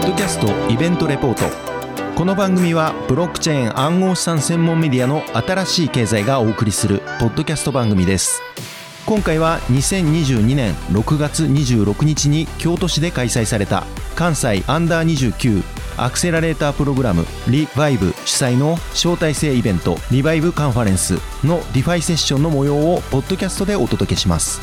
[0.00, 1.44] ッドキャストイベントレポート。
[2.16, 8.40] この番組はブロックチェーン暗号資産専門メディアの新しい経済がお送りするポッドキャスト番組です。
[9.04, 13.84] 今回は2022年6月26日に京都市で開催された
[14.16, 15.62] 関西アンダー29
[15.98, 24.62] アクセラレータープログラムリバイブ主催の招待制イベントリバイブカンファレンスの DeFi セッションの模様をポッドキャストでお届けします。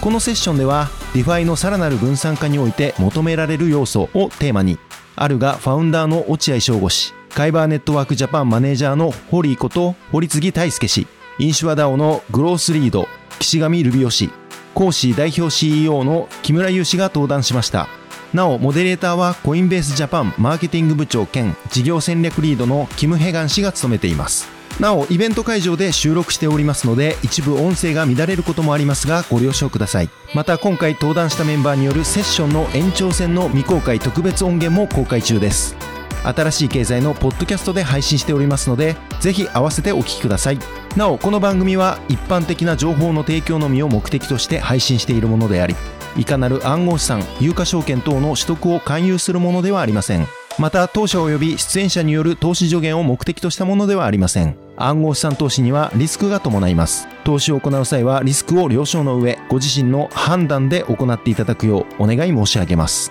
[0.00, 4.78] このセッションでは DeFi のさらなる分散化において求められる要素をテーマに
[5.16, 11.06] アルガファウンダーの落合渉悟氏カイバーネットワークジャパンマネージャーの堀こと堀次泰介氏
[11.38, 13.06] InsureDAO のグロースリード
[13.38, 14.30] 岸上ルビオ氏
[14.74, 17.88] 講師代表 CEO の木村優氏が登壇しました。
[18.32, 24.53] なおモデレーターはコインベースジャパンマーケティング部長兼事業戦略リードのキム・ヘガン氏が務めています。
[24.80, 30.10] なおイベント会場で収録しておりますので一部音声が乱れることもありますがご了承ください。
[30.34, 35.76] また今回登壇したメンバーによるセッションの延長戦の未公開特別音源も公開中です。
[36.24, 40.58] 新しい経済のポッドキャストで配信しておりますのでぜひ合わせてお聞きください。
[40.96, 45.76] なおこの番組は一般的な情報の提供のみを目的として配信しているものであり
[46.16, 50.26] いかなる暗号資産有価証券等の取得を勧誘するものではありません。
[50.56, 63.10] また当社及び出演者による投資助言を目的としたものではありません暗号資産投資にはリスクが伴います投資を行う際はリスクを了承の上ご自身の判断で行っていただくようお願い申し上げます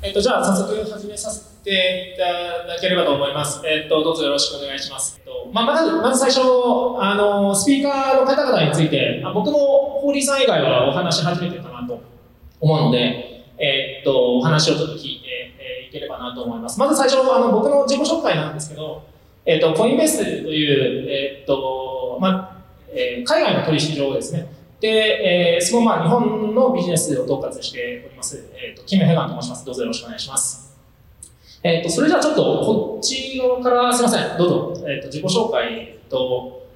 [0.00, 3.60] えっと、じゃあ早速始めさせていただければと思います。
[3.66, 5.20] えっと、どうぞよろしくお願いします。
[5.24, 6.40] とまあ、まず、まず最初、
[7.00, 12.00] あの、スピーカーの方々について、僕も堀さん以外はお話し始めてかなと
[12.60, 16.78] 思うので、えっと、お話をちょっと聞いて、えー、いければなと思います。
[16.78, 19.02] まず最初、あの、僕の自己紹介なんですけど、
[19.44, 22.58] えっと、コインベースという、えっと、まあ、
[22.92, 24.46] えー、海外の取引所ですね。
[24.80, 29.64] で、えー、そのまあ日本のビジネスを統括しております、えーと、キム・ヘガンと申します。
[29.64, 30.78] どうぞよろしくお願いします。
[31.64, 36.66] えっ、と、それじゃあちょっとこっち側からすいません、どうぞ、えっ、と、自己紹介と、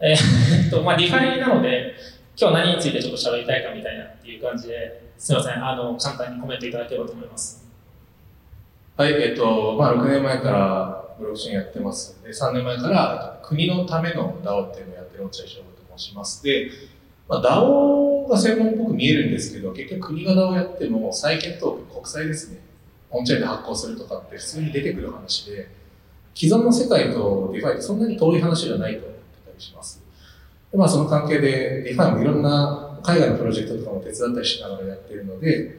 [0.00, 1.94] えー、と、まあ、リファイなので、
[2.40, 7.66] 今日何についてちょっと喋りたいかみたいなっていう感じで、すみません、あの、簡単にコメントいただければと思います。
[8.96, 12.22] はい、えっ、と、まあ、6年前からブロックチェーンやってます。
[12.22, 16.44] で、3年前から国のための DAO っていうのをやってる落合渉悟と申します。
[16.44, 16.70] で、
[17.28, 22.60] まあ、DAO が専門っぽく見えるんですけど、結局国が DAO やっても債券トークン国債ですね。
[23.10, 25.68] on-chain で発行するとかって普通に出てくる話で、
[26.34, 30.00] 既存の世界と DeFi ってそんなに遠い話じゃないと思ってたりします。
[30.70, 35.78] でまあその関係で DeFi もいろんな海外のプロジェクトとかも手伝ったりしながらやってるので、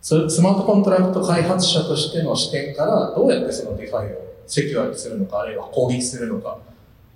[0.00, 6.58] スマートコントラクト開発者としての視点からどうやってその DeFi をセキュアにするのか、あるいは攻撃するのか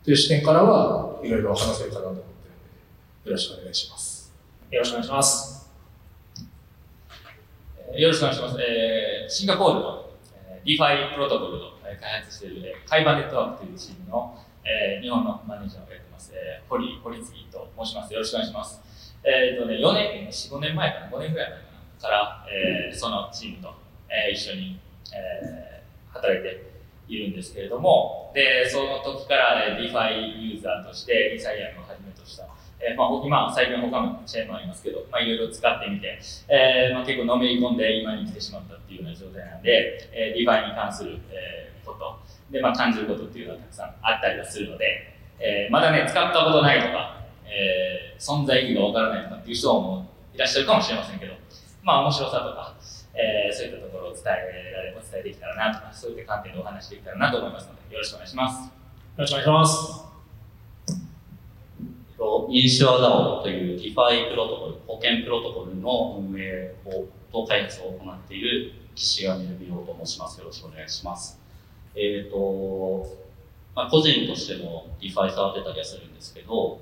[0.04, 4.32] という視点からはいろいろ話せるかなと思ってよろしくお願いします。
[4.70, 5.70] よろしくお願いします。
[7.94, 8.56] よろしくお願いします。
[8.60, 18.12] えー、シンガポールの、えー、DeFi プロトコルを開発している、えー、カイバネットワークというチームの、えー、日本のマネージャーをやってます、えー、堀、堀次と申します。
[18.12, 18.81] よろしくお願いします。
[19.25, 21.65] えっ、ー、とね、4年、4、5年前かな、5年ぐらい前か
[21.99, 23.72] な、から、えー、そのチームと、
[24.10, 24.81] えー、一緒に、
[25.15, 26.72] えー、働いて
[27.09, 32.49] いるんですけれども、で、その時から、えー、DeFi ユーザーとして、インサイアムをはじめとした、
[32.81, 36.19] えー、まあ、今、最近他のチェーンもありますけど、まあ、いろいろ使ってみて、
[36.49, 42.19] えー、まあ、結構のめり込んで今に来てしまったっていうような状態なんで、えー、 DeFi に関する、えー、こと、
[42.50, 47.22] で、まあ、感じることっていうのはたくさんあったりはするので、えー、まだね、使ったことないとか、
[47.53, 51.35] えー、存在意義がわからないとかっていう人もいらっしゃるかもしれませんけど、
[51.83, 52.75] まあ、面白さとか、
[53.15, 54.27] えー、そういったところを伝え
[54.73, 58.65] られ、お伝えできたらなとか、そういった観点でお話しできたらなと思いますので、よろしくお願いします。
[58.65, 58.71] よ
[59.19, 60.12] ろしくお願いします。
[62.49, 70.39] インシュアダオという DeFi プロトコル、保険プロトコルの運営を、と開発を行っている岸上美容と申します。
[70.39, 71.41] よろしくお願いします。
[71.95, 73.07] えっ、ー、と、
[73.75, 76.81] まあ、個人としても DeFi 触ってたりはするんですけど、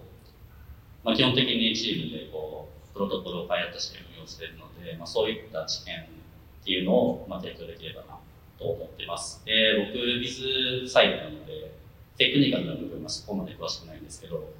[1.04, 8.18] まあ、基本的にチームでこう、プロトコルを開発して運用しているので、まあ、そういった知見っていうのを、まあ、提供できればな
[8.58, 9.42] と思っています。
[9.44, 11.72] で、僕、ビズサイドなので、
[12.18, 14.52] テクニカルな部分はそこまで詳しくないんですけど、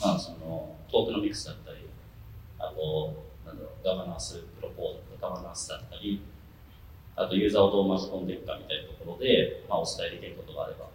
[0.00, 1.78] まあ、そのトークのミックスだったり、
[2.58, 3.14] あと、
[3.46, 6.20] なんだろう、ガバナンス、プロポーズ、ガバナンスだったり、
[7.16, 10.86] あとユーザーをどう巻き込んでいくかみたいなところで、まあ、お伝えできることがあれば、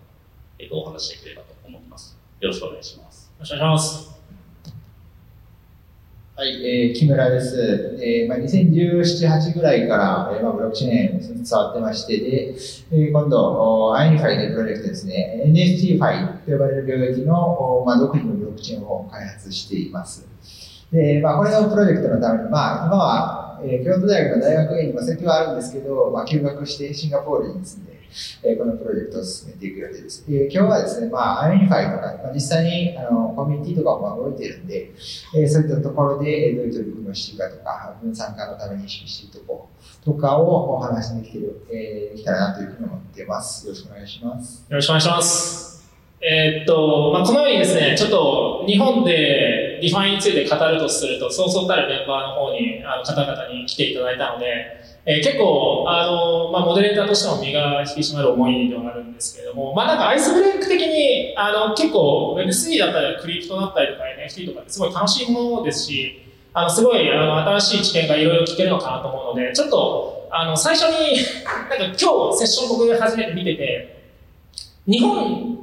[0.58, 2.18] えっと、お話しできればと思ってます。
[2.42, 3.28] よろしくお願いします。
[3.28, 4.19] よろしくお願いします。
[6.40, 8.00] はい、えー、木村です。
[8.02, 12.56] えーまあ、2017、8ぐらいから、えーまあ、ブロックチェーンに触ってまして、で、
[12.94, 20.30] えー、今度、アイニファイというプロジェクトですね、NFT ファイと呼ばれる領域の、まあ、独自のブロックチェーンを開発しています。
[20.94, 27.89] で、まあ、これのプロジェクトのために、まあ、今は、えー、京都大学の大学院にも席はあるんですけど、まあ、休学してシンガポールにですね、
[28.44, 30.26] えー、このプロジェクトを進めていく予定です。
[30.28, 34.92] えー、今日はですね、まあ、アイニファイとか、まあ、実際にあのコミュニティとかも動いているんで、
[35.36, 39.70] えー、そういったところで、えどういう取り組みをしていくかとか、分散化のために意識していくとこ
[40.06, 43.66] ろとかをお話にできてる、えー、できたらなというふうに思っています。
[43.66, 44.66] よろしくお願いします。
[44.70, 45.70] よろしくお願いします。
[46.22, 54.79] えー、っと、まあ、このようにですね、ちょっと日本で DeFi について語るとすると、そうそうたるメンバーの方に、あの方々に来ていただいたので、
[55.10, 66.22] えー、結構、あの、まあ、モデレーターとしても身が引き締まる思いではあるんですけれども、まあ、なんかアイスブレイク的に、あの、結構 Web3 だったり、クリプトだったりとか NFT とかってすごい楽しいものですし、
[66.54, 73.98] あの、すごい、あの、新しい知見がいろいろ聞けるのかなと思うので、ちょっと、あの、最初に、 なんか今日セッション僕初めて見てて、
[74.86, 75.58] 日本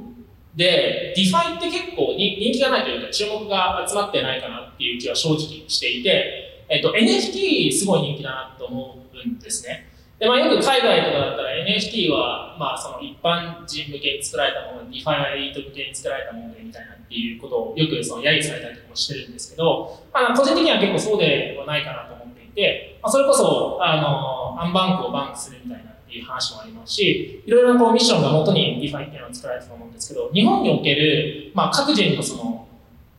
[0.57, 5.37] で、 DeFi って結構人気がないというか注目が集まってないかなっていう気は正直
[5.69, 9.87] していて、えっと、NFT すごい人気だなと思うんですね。
[10.19, 32.67] で、まあ、よく海外とかだったら NFT は、まあ、その一般人向けに作られたもの、 DeFi はエリート向けに作られたものでみたいなっていうことをよくその揶揄されたりとかもしてるんですけど、まあ、個人的には結構そうではないかなと思っていて、まあ、それこそ、あの、 unbanked を bank するみたいなっていう話もありますし、いろいろなこうミッションが元に DeFi っていうのを作られたと思うんですけど、日本における、まあ、各人のその、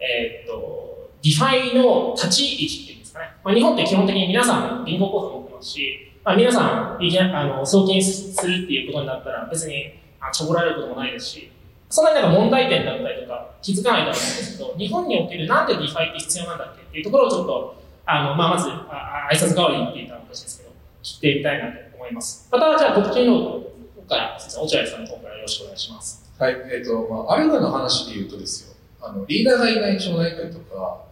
[0.00, 3.30] えー、っと、DeFi の立ち位置っていうかね。
[3.42, 11.50] まあ、日本って基本的に皆さん銀行口座持ってますし、まあ、皆さんいきあの送金するっていうことになったら別にあちょぼられることもないですし、
[11.90, 20.72] そんなになんか問題点だったりとか気づかないと思うんですけど、日本におけるなんで DeFi って必要なんだっけっていうところをちょっと、あの、まあ、まずあ挨拶代わりに言っていた話ですけど、
[21.02, 22.48] 知ってみたいなと思います。
[22.52, 23.60] また、じゃあ、告知の方
[24.08, 26.30] から、落合さんの方からよろしくお願いします。
[26.38, 31.07] はい、えっ、ー、と、まあ、アルガの話で言うとですよ、あの、リーダーがいない町内会とか、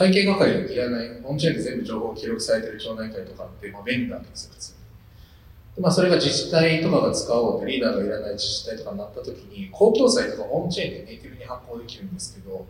[0.00, 4.78] 会計係がいらない、オンチェーンで全部情報を記録されてる町内会とかって、まあ、便利なわけですよ、普通に。
[5.76, 12.64] でまあ、それが自治体とかが使おうと、リーダーがいらない自治体とかになった時に、公共債とかオンチェーンでネイティブに発行できるんですけど、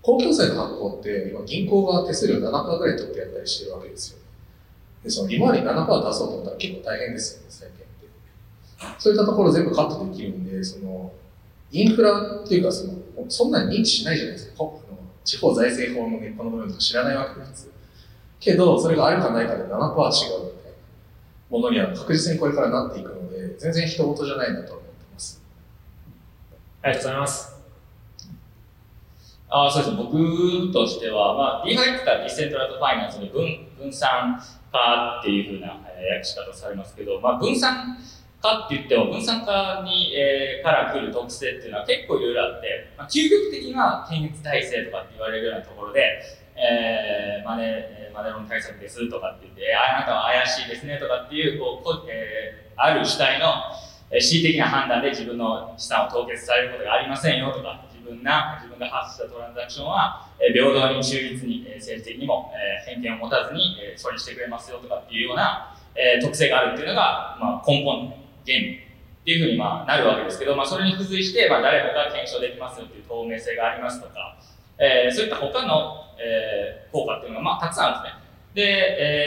[0.00, 4.18] 公共債の発行って今銀行が手数料7%ぐらい取ってやったりしてるわけですよ。
[5.02, 8.98] で、その利回り7%出そうと思ったら結構大変ですよね、最近って。
[8.98, 11.12] そういったところ全部カットできるんで、その、
[11.70, 12.94] インフラっていうか、その、
[13.28, 14.64] そんなに認知しないじゃないですか。
[15.24, 17.70] 地方財政法の根っこの部分とか知らないわけです。
[18.40, 20.78] けど、それがあるかないかで7%違うみたいな
[21.50, 25.42] ものには確実にこれからなっていくので、全然人事じゃないなと思ってます。
[26.82, 27.54] ありがとうございます。
[29.56, 34.42] あそうです僕としては、まあ、DeFi ってたディセントラルファイナンスの分分散
[34.72, 37.96] 化っていうふうな、え訳し方をされますけど、まあ、分散
[38.44, 46.20] 化って言っても分散化に、えー、から来る特性っていうのは結構いろいろあって、まあ、究極的には検閲体制とかって言われるようなところで、
[46.52, 53.48] えー、マネマネロン対策ですとかって言って、あなたは怪しいですねとかっていうこうこ、えー、ある主体の
[54.12, 74.36] 恣意的な判断で自分の資産を凍結されることがありませんよとか、自分な自分が発したトランザクションは、え平等に中立に、え政治的にも、え偏見を持たずに、え処理してくれますよとかっていうような、え特性があるっていうのが、まあ、根本原理っていうふうにまあなるわけですけど、まあ、それに付随して、まあ、誰もが検証できますよという透明性がありますとか、
[74.78, 78.24] えー、そういった他の、えー、効果っていうのが、まあ、たくさんあるんですね。
[78.54, 78.62] で、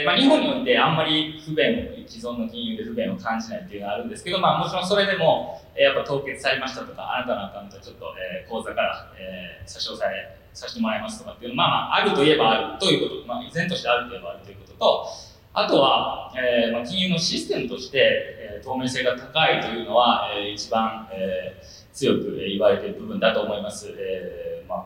[0.04, 15.06] ーまあ、日本においてあんまり不便、既存の金融で不便を感じないっていうのがあるんですけど、まあ、もちろんそれでも、えー、やっぱ凍結されましたとか、あなたのアカウントちょっと、えー、口座から、えー、差し押さえさせてもらいますとかっていうのはまあまあ、あるといえばあるということ、まあ、依然としてあるといえばあるということと、
[15.52, 23.94] あとは、えーまあ、金融のシステムとして、えー、透明性が高いというのは、えー、一番、えー、強く言われている部分だと思います。
[23.98, 24.76] えーま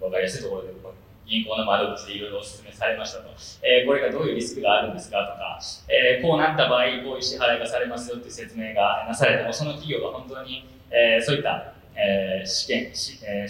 [0.00, 0.76] あ、わかりやすいところで
[1.26, 3.28] 銀行の窓口でいろいろお勧めされましたと、
[3.62, 13.48] えー、これがどういうリスクがあるんですかとか、えー、こうなった場合、こういう支払いがされますよっていう説明がなされても、その企業が本当に、えー、そういった、えー、試験、しえー、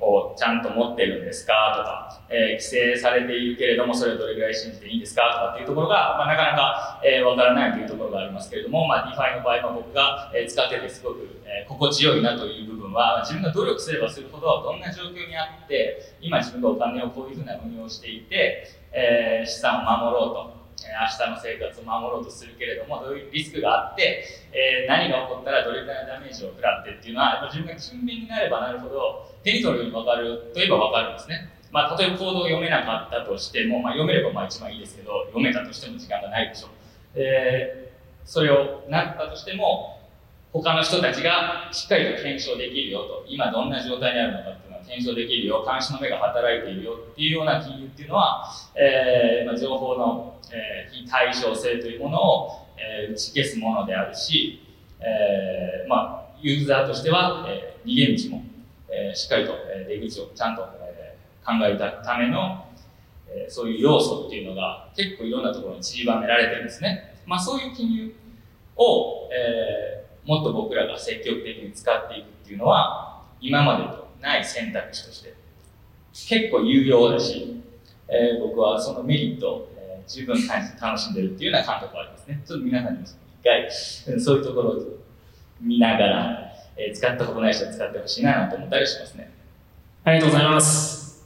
[0.00, 20.63] をちゃんと持ってるんですかとか、えー、規制されているけれども、それをどれぐらい信じていいんですかとかっていうところが、まあ、なかなか、えー、わからないというところがありますけれども、まあ、DeFi の場合は僕が、使っててすごく、えー、心地よいなという部分は、自分が努力すればするほど、どんな状況にあって、今自分がお金をこういうふうな運用していて、えー、資産を守ろうと。
[20.82, 31.50] 明日の生活を守ろうとするけれども、どういうリスクがあって、えー、何が起こったらどれくらいのダメージを食らってっていうのは、やっぱ自分が勤勉になればなるほど、手に取るように分かるといえば分かるんですね。
[31.70, 36.70] まあ、例えばコードを読めなかったとしても、まあ、読めればまあ一番いいですけど、読めたとしても時間がないでしょう。
[37.16, 40.00] えー、それをなったとしても、
[40.52, 54.60] 他の人たちがしっかりと検証できるよと、今どんな状態にあるのかっていうのは検証できるよ、監視の目が働いているよっていうような金融っていうのは、えーまあ、情報のえー非対称性というものを、えー打ち消すものであるし、
[55.00, 58.42] えーまあ、ユーザーとしては、えー逃げ道も、
[58.88, 62.64] えーしっかりと、えー出口をちゃんと、えー考えたための、
[63.28, 67.14] えーそういう要素っていうのが結構いろんなところに散りばめられてるんですね。
[67.26, 68.14] まあ、そういう金融
[68.76, 75.34] を、えーもっと僕らが積極的に使っていくっていうのは今までとない選択肢として
[76.14, 77.60] 結構有用だし、
[78.08, 79.68] えー僕はそのメリット、
[80.06, 82.42] 十分感じて楽しんでるっていうような感覚はありますね。
[82.46, 83.68] ちょっと皆さんにも一回
[84.14, 84.82] うんそういうところを
[85.60, 89.32] 見ながら、えー使ったことない人は使ってほしいなと思ったりしますね。
[90.04, 91.24] ありがとうございます。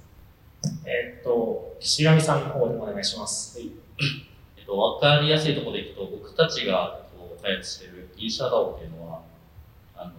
[0.85, 3.59] えーっと、岸上さんの方でお願いします。
[3.61, 9.23] えっと、わかりやすいところでいくと、僕たちがこう開発しているインシャダオっていうのは、
[9.97, 10.13] あの、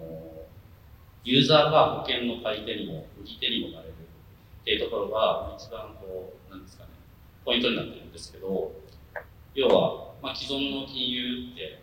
[1.23, 6.38] ユーザーが保険の買い手にも売り手にもなれるっていうところが、一番こう、
[7.45, 8.71] ポイントになってるんですけど、
[9.55, 11.81] 要は、まあ、既存の金融って、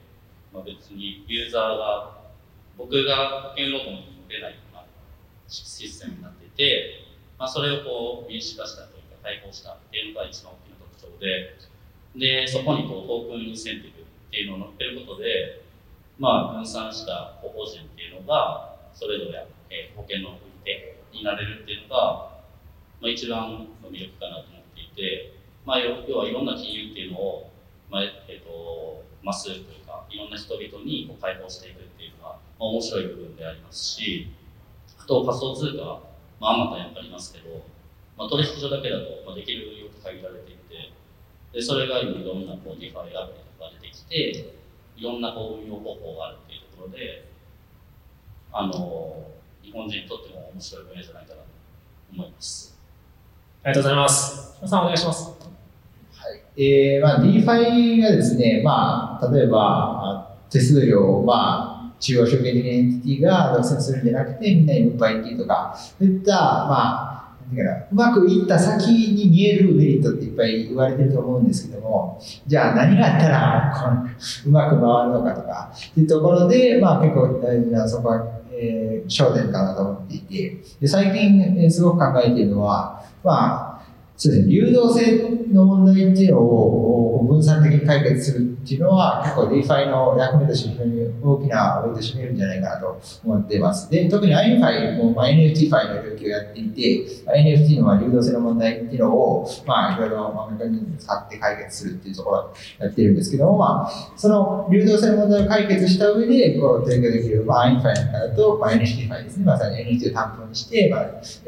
[0.53, 2.17] まあ、別にユーザーが、
[2.79, 4.85] 僕が保険売ろうと思っても売れないような
[5.49, 7.07] システムになっていて、
[7.39, 11.57] まあ、それをこう民主化したというか、解放したっていうのが一番大きな特徴で、
[12.17, 15.63] で、そこにこうトークンインセンティブっていうのを乗っけることで、
[16.19, 22.41] まあ、分散した個々人っていうのが、それぞれ、えー保険の売り手になれるっていうのが、
[23.01, 25.36] まあ、一番の魅力かなと思っていて、
[25.67, 27.51] まあ、要はいろんな金融っていうのを、
[27.91, 34.31] まあえー、とマスというか、いろんな人々にこう解放していくっていうのが、まあ、面白い部分でありますし、
[34.97, 36.01] あと仮想通貨、
[36.39, 37.67] まあ、あまたやっぱりますけど、
[38.17, 40.93] まあ、取引所だけだと、まあ、できる運用が限られていて、
[41.53, 44.55] でそれが今いろんなこう DeFi アプリとか出てきて、
[44.97, 47.27] いろんなこう運用方法があるっていうところで、
[48.53, 49.27] あの
[49.63, 51.47] 日本人にとっても面白い分野じゃないかなと
[52.15, 52.79] 思います。
[53.65, 54.57] ありがとうございます。
[54.61, 55.56] 島さんお願いします。
[56.59, 74.07] えーまあ、DeFi がですね、まあ、例えば、手数料を、まあ、中央集権的なエンティティが独占するんじゃなくて、みんなに分配っていうとか、そういった、まあ、なんていうかな、うまくいった先に見えるメリットっていっぱい言われてると思うんですけども、じゃあ何があったら
[74.47, 83.66] うまく回るのかとか、っていうところで、まあ結構大事な、そこは、えー焦点かなと思っていて、で最近、えーすごく考えているのは、まあ、
[84.17, 85.19] そうですね、流動性
[85.53, 93.91] の問題っていうのを分散的に解決するっていうのは、結構 DeFi の役目として非常に大きなウェイトを占めるんじゃないかなと思っています。
[93.91, 109.45] で、特に INFI も、まあ、NFT ファイの領域をやっていて、まあ NFT のまあ流動性の問題っていうのを、まあ、いろいろまあメカニズム使って解決するっていうところをやってるんですけども、まあ、その流動性の問題を解決した上で、こう、提供できる、まあ、INFI なんかだと、まあ、NFT ファイですね。
[109.45, 111.03] まさに NFT を担保にして、まあ、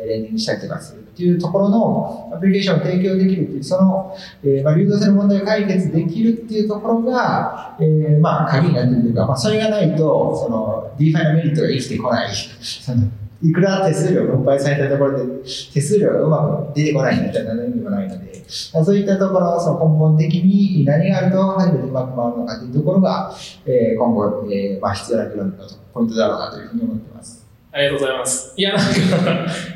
[0.05, 12.35] レンディングしたりとかするっていうところのアプリケーションを提供できるっていう、その、えーまあ、流動性の問題を解決できるっていうところが、えーまあ、鍵になってるというか、まあ、それがないと、その、DeFi のメリットが生きてこない。
[12.35, 13.03] その
[13.41, 23.33] いくら手数料分配されたところで、手数料がうまく出てこないんだったら何でもないので、そういったところ、その根本的に何があると初めてうまく回るのかというところが、
[23.65, 25.57] えー今後、えーまあ、必要な議論の
[25.95, 27.38] ポイントだろうなというふうに思っています。
[27.79, 28.53] ありがとうございます。
[28.57, 28.91] いや、なんか、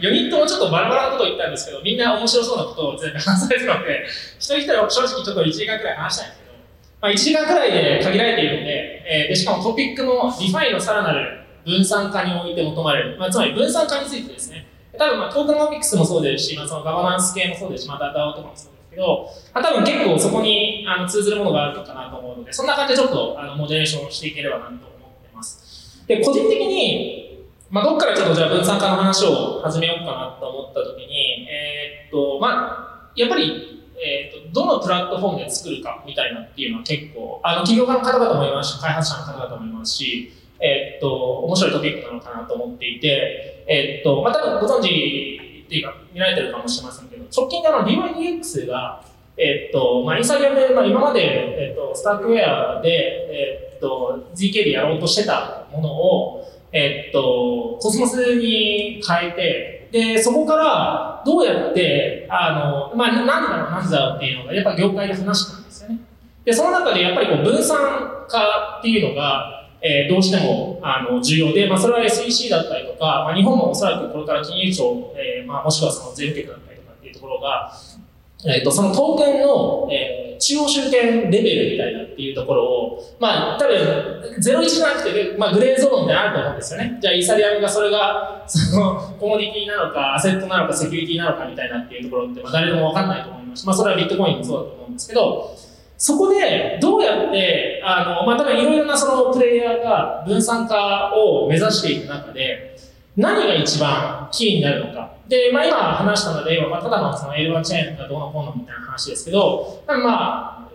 [0.01, 4.05] 4人ともちょっとバラバラなことを言ったんですけど、みんな面白そうなことを全部話されてたので、
[4.39, 6.53] 一人一人正直ちょっと1時間くらい話したいんですけど、
[7.01, 14.67] まあ、1時間くらいで限られているので、えーでしかもトピックも DeFi のさらなる分散化において求まれる、まあ、つまり分散化についてですね、
[14.99, 24.89] 多分まあトークノミックスもそうですし、まあ、そのガバナンス系もそうですし、また DAO とかもそうですけど、まあ、多分結構そこにあの通ずるものがあるのかなと思うので、そんな感じでちょっとあのモデレーションしていければなと思って
[25.33, 26.05] ます。
[26.07, 27.22] で、個人的に、
[27.73, 44.89] まあ、どっからちょっとじゃあ分散化の話を始めようかなと思ったときに、えーっと、まあ、やっぱり、えーっと、どのプラットフォームで作るかみたいなっていうのは結構、あの、起業家の方々もいますし、開発者の方々もいますし、えーっと、面白いトピックなのかなと思っていて、えっと、まあ、多分ご存知
[45.65, 49.03] っていうか、見られてるかもしれませんけど、直近であの、DYDX が、
[49.39, 51.23] えっと、まあ、インスタグラムで、まあ、今まで、
[51.69, 65.99] えっと、スタックウェアで、えっと、ZK でやろうとしてたものを、えっと、コスモスに変えて、で、そこからどうやって、あの、まあ、なんだろう、なんだろうっていうのが、やっぱ業界で話したんですよね。
[66.45, 67.77] で、その中でやっぱりこう分散
[68.27, 77.73] 化っていうのが、えーどうしてもあの重要で、まあ、それは SEC だったりとか、まあ、日本もおそらくこれから金融庁、えーまあ、もしくはその税務局だったりとかっていうところが、
[78.45, 83.77] えー、とそのトークンの、えー中央集権レベルみたいなっていうところを、まあ、多分
[84.41, 86.99] 01じゃなくて、まあ、グレーゾーンってあると思うんですよね。
[87.01, 95.57] じゃあ、イーサリアムがそれがそのコモディティなのか、アセットなのか、セキュリティなのかみたいなっていうところって、まあ、誰でも分かんないと思います、まあ、それはビットコインもそうだと思うんですけど、
[95.97, 102.77] そこでどうやって、あの、まあ、多分いろいろなそのプレイヤーが分散化を目指していく中で、
[103.17, 105.15] 何が一番キーになるのか。
[105.33, 110.69] で、まあ、今話したので、まあ、ただのその L1 チェーンがどうのこうのみたいな話ですけど、まあ、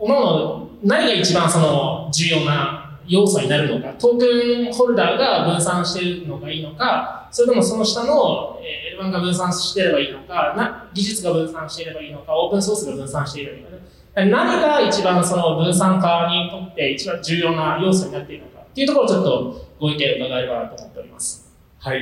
[0.00, 8.60] おのの何が一番その重要な要素になるのか、トークンホルダーが分散しているのがいいのか、それともその下の
[8.98, 13.76] L1 が分散していればいいのか、な技術が分散していればいいのか、オープンソースが分散していればいいのか、
[14.16, 21.48] 何が一番その分散化にとって一番重要な要素になっているのかっていうところをちょっとご意見を伺えればなと思っております。
[21.78, 22.00] はい。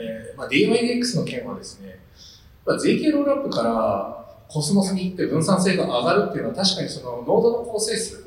[0.00, 1.98] えーまあ、DYDX の件はですね、
[2.64, 8.24] まあ、ZK rollup からコスモスに行って分散性が上がるっていうのは確かにそのノードの構成数、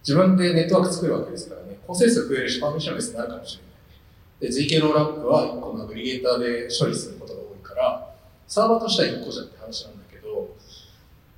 [0.00, 4.52] 自分でネットワーク作るわけですからね、構成数増えるし、 permissionless になるかもしれない。
[4.52, 8.10] で、ZK ロールアップは1個のアグリゲーターで処理することが多いから、
[8.48, 10.48] サーバーとしては1個じゃんって話なんだけど、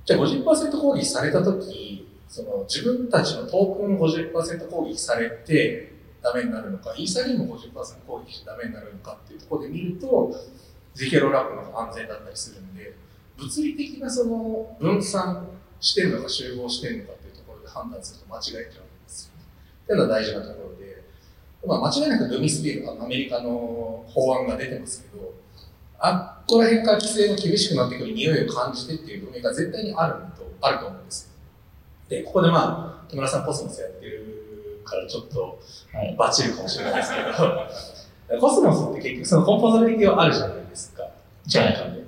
[0.05, 7.71] じゃあ50%攻撃されたとき、その自分たちのトークン50%攻撃されてダメになるのか、イーサリアム50%
[8.05, 10.33] 攻撃してダメになるのかっていうところで見ると、
[10.95, 12.95] ZK ロールアップの方が安全だったりするんで、
[13.37, 15.47] 物理的なその分散
[15.79, 18.71] してるのか集合してるのかっていうところで判断すると間違えちゃうんで
[19.07, 19.33] すよ。
[19.83, 21.03] っていうのは大事なところで、
[21.65, 25.33] まあ、間違いなくルミスビール、アメリカの法案が出てますけど、
[25.99, 31.31] あっこら辺から規制が厳しくなってくる匂いを感じてっていう文明が絶対にあるとあると思うんですよ。
[32.09, 34.36] で、ここでまあ、木村さんコスモスやってる
[34.87, 35.59] からちょっと
[35.93, 41.07] はいバチるかもしれないですけど、 コスモスって結局その composability はあるじゃないですか。
[41.47, 42.07] チェーン間で。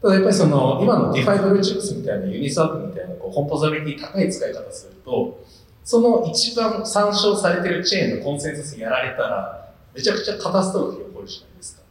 [0.00, 5.38] ただやっぱりその今の DeFi ブルーチップスみたいなユニスワープみたいなこう composability 高い使い方すると、
[5.84, 11.82] その一番参照されてるチェーンのコンセンサスやられたら、めちゃくちゃカタストロフィー起こるじゃないですか。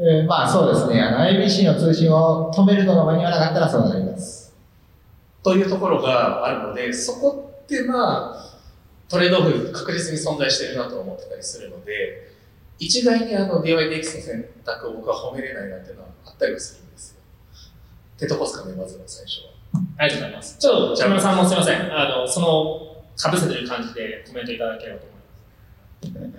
[0.00, 4.54] えーまあそうですね、あの IBC の通信を止めるのが間に合わなかったらそうなります。
[5.42, 8.47] というところがあるので、そこってまあ、
[9.08, 12.32] トレードオフ確実に存在しているなと思ってたりするので、
[12.78, 17.20] 一概にあの DYDX の選択を僕は褒めれないなっていうのはあったりはするんですよ。
[18.16, 19.58] ってとこですかね、まずは最初は。
[19.96, 20.58] ありがとうございます。
[20.58, 21.98] ちょっと、木村さんもすみません。
[21.98, 26.38] あの、その、かぶせてる感じでコメントいただければと思いま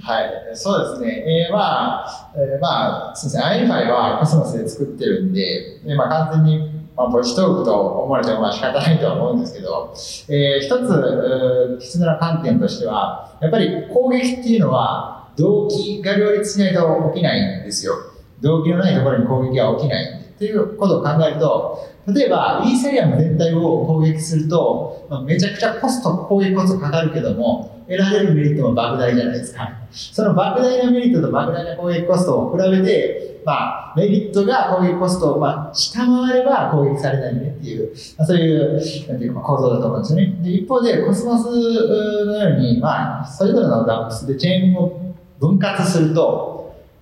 [0.00, 0.06] す。
[0.06, 1.46] はい、そうですね。
[1.48, 9.92] えーまあ、えーまあ、そうですね、アイファイはコスモスで作ってるんで、えーまあ、完全に、まあ、ポジショントークと思われても仕方ないとは思うんですけど、
[10.28, 17.94] えー一つ、必要な観点としては、やっぱり攻撃っていうのは、動機が両立しないと起きないんですよ。
[18.40, 20.26] 動機のないところに攻撃は起きないんで。
[20.36, 21.78] っていうことを考えると、
[22.14, 29.70] 例えば、イーサリアム全体を攻撃すると、まあ、めちゃくちゃコスト、攻撃コストかかるけども、得られるメリットも莫大じゃないですか。
[29.92, 38.74] その莫大なメリットと莫大な攻撃コストを比べて、まあ、メリットが攻撃コストを、まあ、下回れば攻撃されないねっていう、まあ、そういう、
[39.08, 40.36] なんていうか、構造だと思うんですよね。
[40.42, 46.56] で一方で、コスモスのように、まあ、それぞれの dApps でチェーンを分割すると、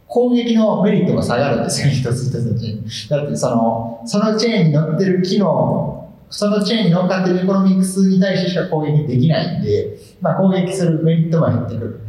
[0.07, 3.23] 攻撃のメリットが下がるんですよ、一つ一つのチェーン。
[3.23, 6.04] だってその、そのチェーンに乗ってる機能、
[6.35, 12.01] そのチェーンに乗っかってるエコノミックスに対してしか攻撃できないんで、まあ、攻撃するメリットも減ってくる。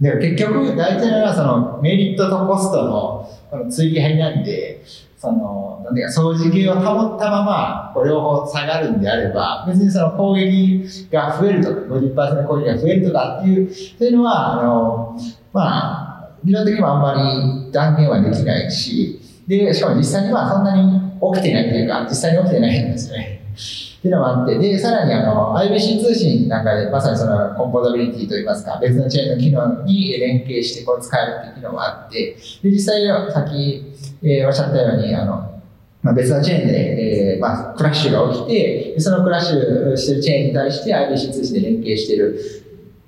[0.00, 4.84] で結局、大事なのはそのメリットとコストのこの競り合いなんで、
[5.16, 15.18] その、なんていうか、掃除系を保ったまま、こう両方下がるんであれば、別にその攻撃が増えるとか、50%の攻撃が増えるとかっていう、そういうのは、あの、
[15.54, 21.00] まあ、理論的にはあんまり断言はできないし、で、しかも実際にはそんなに
[21.34, 23.43] 起きてないというか、実際に起きてないんですよね。
[23.54, 35.60] っていうのもあって、で、さらにあの、IBC 通信なんかで、まさにそのコンポーザビリティといいますか、別のチェーンの機能に連携してこう使えるっていう機能もあって、で、実際さっき、えーおっしゃったように、あの、
[36.02, 42.38] まあ、別のチェーンで、えーまあ、クラッシュが起きて、そのクラッシュしてるチェーンに対して IBC 通信で連携してる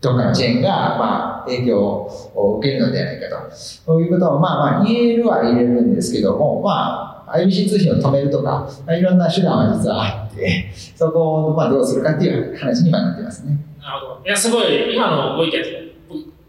[0.01, 3.55] どっかのチェーンが、まあ、影響を受けるのではないかと。
[3.55, 13.59] そういうことを、まあまあ、言えるは言えるんですけども、まあ、IBC 通信を止めるとか、まあ、いろんな手段は実はあって、そこを、まあ、どうするかっていう話にはなってますね。
[13.81, 14.23] なるほど。
[14.25, 15.63] いや、すごい、今のご意見、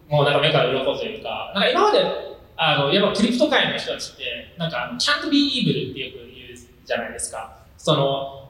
[0.10, 2.00] もうなんか目から鱗というか、なんか今まで、
[2.56, 7.58] あの、やっぱクリプト界の人たちって、なんか、can't be evil ってよく言うじゃないですか。
[7.78, 8.50] その、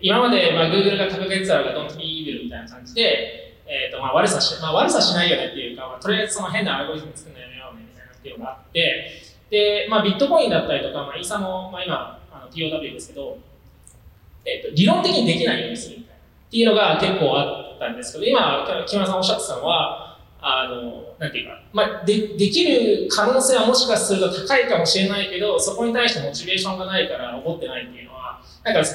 [0.00, 13.38] 今まで、まあ、Google が掲げてたのが don't be evil みたいな感じで、えっ、と、まあ、悪さし、まあ、悪さしないよねっていうか、まあ、とりあえずその変なアルゴリズム作るのやめようねみたいなっていうのがあって、で、まあ、ビットコインだったりとか、まあ、イーサも、まあ、今、あの TOW ですけど、
[14.44, 16.20] えっ、と、理論的にできないようにするみたいな。
[16.22, 28.88] っていうのが結構あったんですけど、今、木村さんおっしゃってたのは、あの、なんていうか、まあ、で、できる可能性はもしかすると高いかもしれないけど、そこに対してモチベーションがないから起こってないっていうのは、なんか、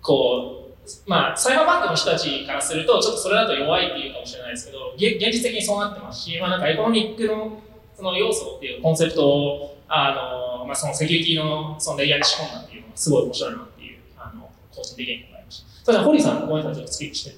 [0.00, 0.70] こう、
[1.06, 7.60] まあ、サイバーバンクの人たちからすると、ちょっとそれだと弱いっていうかもしれないですけど、現実的にそうなってますし、まあ、なんかエコノミックの
[7.94, 13.69] その要素っていうコンセプトを、あの、まあ、そのセキュリティのそのレイヤーに仕込んだっていうのがすごい面白いなっていう、あの、
[14.80, 15.92] 個人的に思いました。
[15.92, 17.30] ただ、堀さん、ごめんなさい、ちょっとスキップして。
[17.30, 17.34] い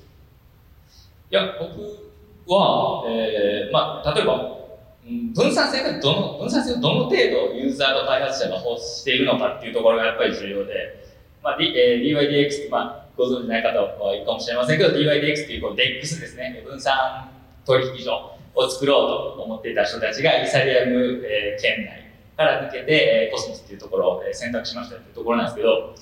[1.31, 1.75] や、僕
[2.47, 4.63] は、えー、まあ、例えば、
[5.35, 11.03] 分散性がどの、分散性をどの程度ユーザーと開発者が欲しているのかっていうところがやっぱり重要で、
[11.43, 17.29] まあ、D えー、DYDX まあ、ご存知ない方はいいかもしれませんけど、DYDX っていうこう DEX ですね、分散
[17.65, 22.03] 取引所を作ろうと思っていた人たちがイーサリアム、えー、圏内
[22.37, 25.95] から抜けて、えー、コスモスっていうところを選択しましたっていうところなんですけど、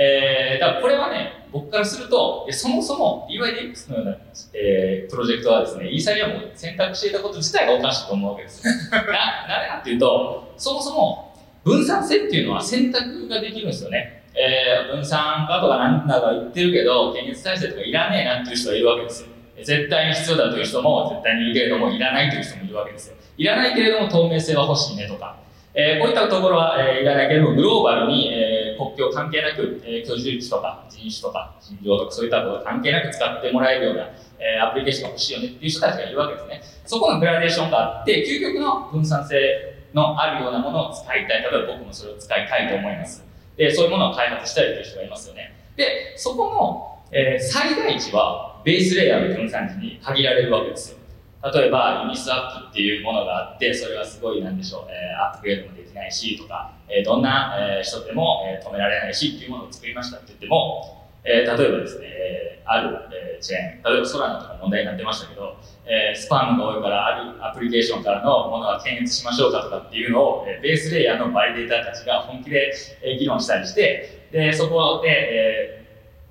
[0.00, 4.16] えー、だからこれはね、僕からすると、そもそも DYDX のような、
[4.54, 8.72] えー、プロジェクトはですね、イーサリアムを選択していたこと自体がおかしいと思うわけですよ。
[8.94, 11.34] な、なぜかっていうと、そもそも
[11.64, 14.22] 分散性っていうのは選択ができるんですよね。
[14.34, 19.28] えー、分散化とかなんだか言ってるけど、検閲体制とかいらねえなっていう人がいるわけですよ。
[19.64, 23.16] 絶対に必要だという人も、絶対にいるけれども、いらないという人もいるわけですよ。
[23.36, 25.36] いらないけれども、透明性は欲しいねとか、
[25.74, 36.62] えー、こういったところは、えー、いらないけれども、グローバルに、えー、国境関係なく、え、居住地とか人種とか人情とかそういったこと関係なく使ってもらえるような、え、アプリケーションが欲しいよねっていう人たちがいるわけですね。
[36.86, 39.36] そこのグラデーションがあって、究極の分散性
[39.92, 41.42] のあるようなものを使いたい。
[41.42, 43.26] 例えば僕もそれを使いたいと思います。
[43.56, 45.52] で、そういうものを開発したいという人がいますよね。
[45.76, 50.97] で、そこの、え、最大値はベースレイヤーの分散値に限られるわけですよ。
[51.42, 72.72] 例えば、ユニスアップっていうものがあって、それはすごい、なんでしょう、えー、アップグレードもできないし、とか、えー、どんな、えー、人でも、えー、止められないしっていうものを作りましたって言っても、えー、例えばですね、えー、ある、えー、チェーン、例えばソラナとか問題になってましたけど、えー、スパムが多いからあるアプリケーションからのものは検閲しましょうかとかっていうのを、えー、 base layer の validator たちが本気で、
[73.02, 75.86] えー、議論したりして、で、そこで、え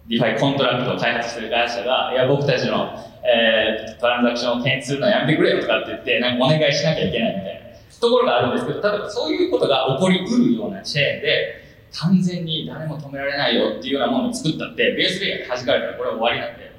[0.07, 16.71] ー、 DeFi contract を開発してる会社が、いや、僕たちの、えー、トランザクションを検閲するのはやめてくれよとかって言って、なんかお願いしなきゃいけないみたいなところがあるんですけど、例えばそういうことが起こりうるようなチェーンで、完全に誰も止められないよっていうようなものを作ったって、 base layer で弾かれたらこれは終わりなんで、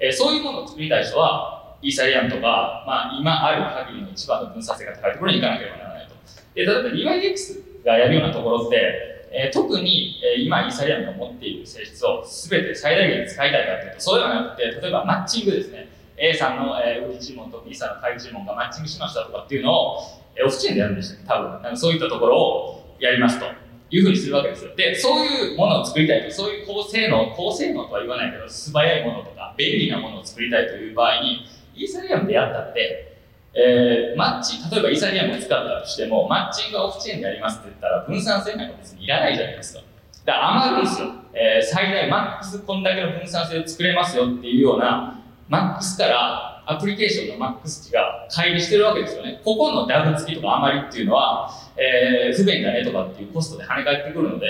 [0.00, 6.14] えー、そういうものを作りたい人は、イーサリアムとか、まあ、今ある限りの一番の分散性が高いところに行かなければならないと。
[6.54, 15.88] で例えば DYDX がやるようなところって、えー、特に、えー、今イーサリアムが持っている性質を全て最大限使いたいかというと、そうではなくて、例えばマッチングですね。
[16.16, 19.98] A さんの、えー、売り注文と B さんの買い注文がマッチングしましたとかっていうのを、
[20.36, 21.50] えー、オフチェーンでやるんでしたっけ多分。
[21.50, 23.46] なんかそういったところをやりますと。
[23.94, 24.74] いうふうにするわけですよ。
[24.74, 31.44] で、そういうものを作りたいと、そういう高性能、高性能とは言わないけど、素早いものとか、便利なものを作りたいという場合に、
[31.76, 33.18] イーサリアムでやったって、
[33.54, 39.82] えー、マッチ、例えばイーサリアムを使ったとしても、マッチングがオフチェーンでやりますって言ったら、分散性なんか別にいらないじゃないですか。
[40.24, 41.08] だから余るんですよ。
[41.34, 49.40] えー、最大マックスこんだけの分散性を作れますよっていうような、マックスからアプリケーションのマックス値が乖離してるわけですよね。
[49.44, 54.46] ここのダブ付きとか余りっていうのは、えー、不便だねとかっていうコストで跳ね返ってくるので、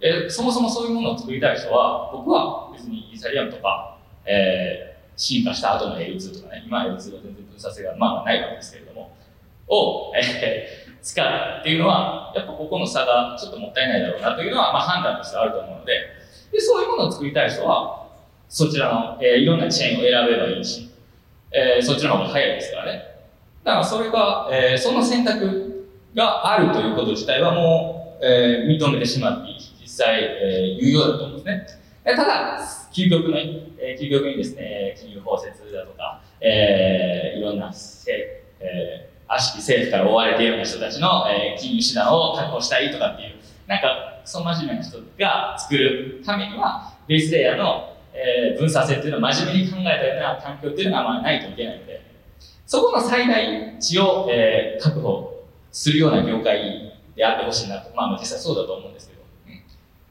[0.00, 9.14] えー、そもそもそういうものを作りたい人は、僕は別にイーサリアムとか、えー、進化した後の L2 とかね、今 L2 は全然分散性がまあないわけですけれども、
[9.68, 15.92] を、えー、使うっていうのは、やっぱここの差がちょっともったいないだろうなというのは、まあ、判断としてあると思うので、
[16.52, 18.01] でそういうものを作りたい人は、
[18.52, 20.90] そちらの、えー、いろんなチェーンを選べばいいし、
[21.50, 23.02] えー、そっちの方が早いですからね。
[23.64, 32.14] だからそれが、えー、その選択があるということ自体はもう、えー、認めてしまっていい実際、えー、有用だと思うんですね。
[32.14, 32.58] ただ、
[32.92, 37.72] 究極の、えー、究極にですね、金融包摂だとか、えー、いろんな、
[38.06, 43.36] えー、悪しき政府から追われているような人たちの、えー、金融手段を確保したいとかっていう、
[43.66, 52.02] なんか、その真面目な人が作るためには、ベースレイヤーの、えー、分散性っていうのを真面目に考えたような環境っていうのがまあないといけないので、
[52.66, 59.62] そこの最大値を、えー、確保するような業界であってほしいなと、まあ実際そうだと思うんですけど、うん、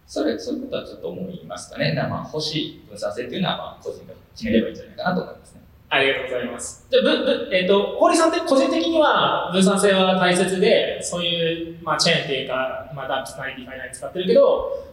[0.08, 1.94] それ、そういうことはちょっと思いますかね。
[1.94, 5.62] まあ欲しい分散性っていうのは、まあ個人が決めればいいんじゃないかなと思いますね。
[5.90, 6.88] ありがとうございます。
[6.90, 14.88] じゃぶぶえっ、ー、と、堀さんって個人的には分散性は大切で、そういう、まあ、チェーンっていうか、まあ、 dApps ないし DeFi ないし使ってるけど、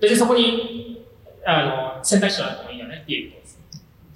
[0.00, 0.95] 別にそこに
[1.46, 3.58] あの選択肢はあってもいいよねっていうことです。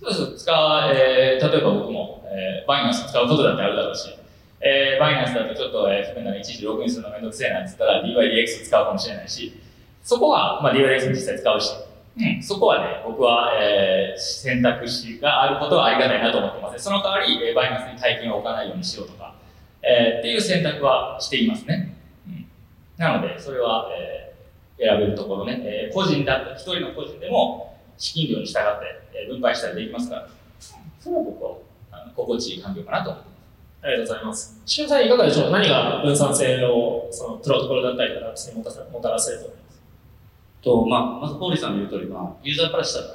[0.02, 4.08] そうそう、使えー、例えば僕も、えー、バイナンス使うことだってあるだろうし、
[4.60, 9.60] えー、バイナンスだとちょっと、えー、不便な一時ログインするのめんどくせえなって言ったら DYDX 使うかもしれないし、
[10.02, 11.70] そこは、まあ、DYDX 実際使うし、
[12.18, 19.34] うん、そこはね、僕は、えー、選択肢があることはありがたいなと思ってます、その代わり、えー、バイナンスに大金を置かないようにしようとか、
[19.82, 21.94] えー、っていう選択はしていますね。
[22.26, 22.46] うん、
[22.98, 24.29] なので、それは、えー、
[24.80, 30.28] 選べるところね、えー個人だった一人の個人でも資金量に従って、えー分配したりできますから、
[30.98, 31.56] それは僕は
[31.92, 33.40] あの心地いい環境かなと思ってます。
[33.82, 34.60] ありがとうございます。
[34.66, 35.50] しゅんさんいかがでしょう？
[35.50, 39.80] 何が分散性をそのプロトコルだったりとかにもたさもたらせると思います？
[40.62, 43.06] と、まあ、まず、ポーリーさんの言う通り、まあ、ユーザーからしたら、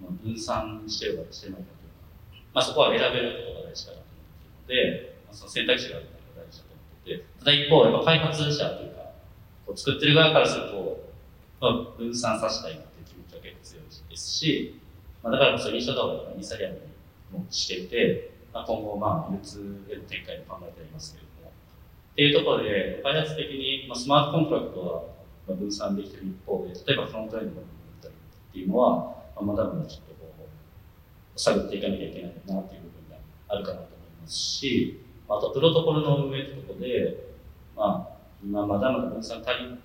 [0.00, 8.87] まあ、分散してるかしてないかというか、まあ、そこは選べることが大事かなと思っているので、まあ、その選択肢があることが大事だと思っていて、ただ一方、やっぱ開発者というか、
[9.76, 11.08] 作ってる側からすると、
[11.60, 14.80] まあ、分散させたいなっていう気持ちは結構強いですし、
[15.22, 16.76] まあ、だからこそ印象動画がインスタグラム
[17.38, 25.14] もしていて、まあ、今後、まあ、流通への展開も考えてありますけれども、っていうところで、開発的に、まあ、スマートコントラクト
[25.48, 27.66] は分散できてる一方で、例えばフロントエンドの部分
[28.00, 28.96] だったりっていうのは、
[29.36, 30.34] まあ、まだまだちょっとこ
[31.36, 37.34] う、探っていかなきゃいけないなっていう部分があるかなと思いますし、ああとプロトコルの運営ってところで、
[37.76, 39.78] まあ、今まだまだ分散足り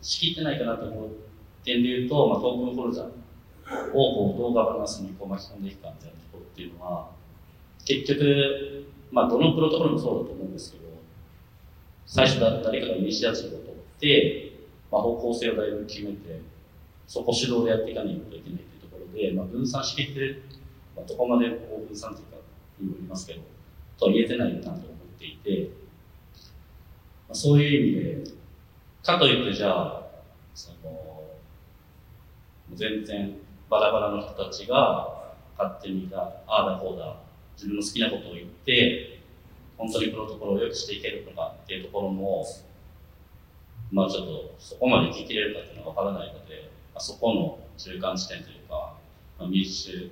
[0.00, 1.08] しきってないかなと思う
[1.64, 3.08] 点で言うと、まあ、トークンホルダー
[3.90, 7.10] をこうどうガバナンスにこう巻き込んでいくかみたいなところっていうのは、
[7.84, 10.84] 結局、まあ、どのプロトコルもそうだと思うんですけど、
[12.06, 14.52] 最初だ誰かがイニシアチブを取って、
[14.90, 16.42] まあ、方向性をだいぶ決めて、
[17.06, 20.42] そこ主導でやっていかないといけないというところで、まあ、分散しきって、
[20.96, 22.36] まあ、どこまでこう分散というか、
[22.80, 23.42] にもよりますけど、
[23.98, 24.82] とは言えてないなと思っ
[25.18, 25.70] ていて、
[27.32, 28.32] そういう意味で、
[29.02, 30.02] かといってじゃあ、
[30.54, 31.22] その、
[32.74, 33.36] 全然
[33.68, 37.16] バラバラの人たちが勝手にだ、ああだこうだ、
[37.56, 39.20] 自分の好きなことを言って、
[39.78, 42.46] 本当にプロトコルを良くしていけるのかっていうところも、
[43.90, 48.94] まあちょっとそこまで聞きれるかっていうのは分からないので、あ、そこの中間地点というか、
[49.38, 50.10] まあ、民主、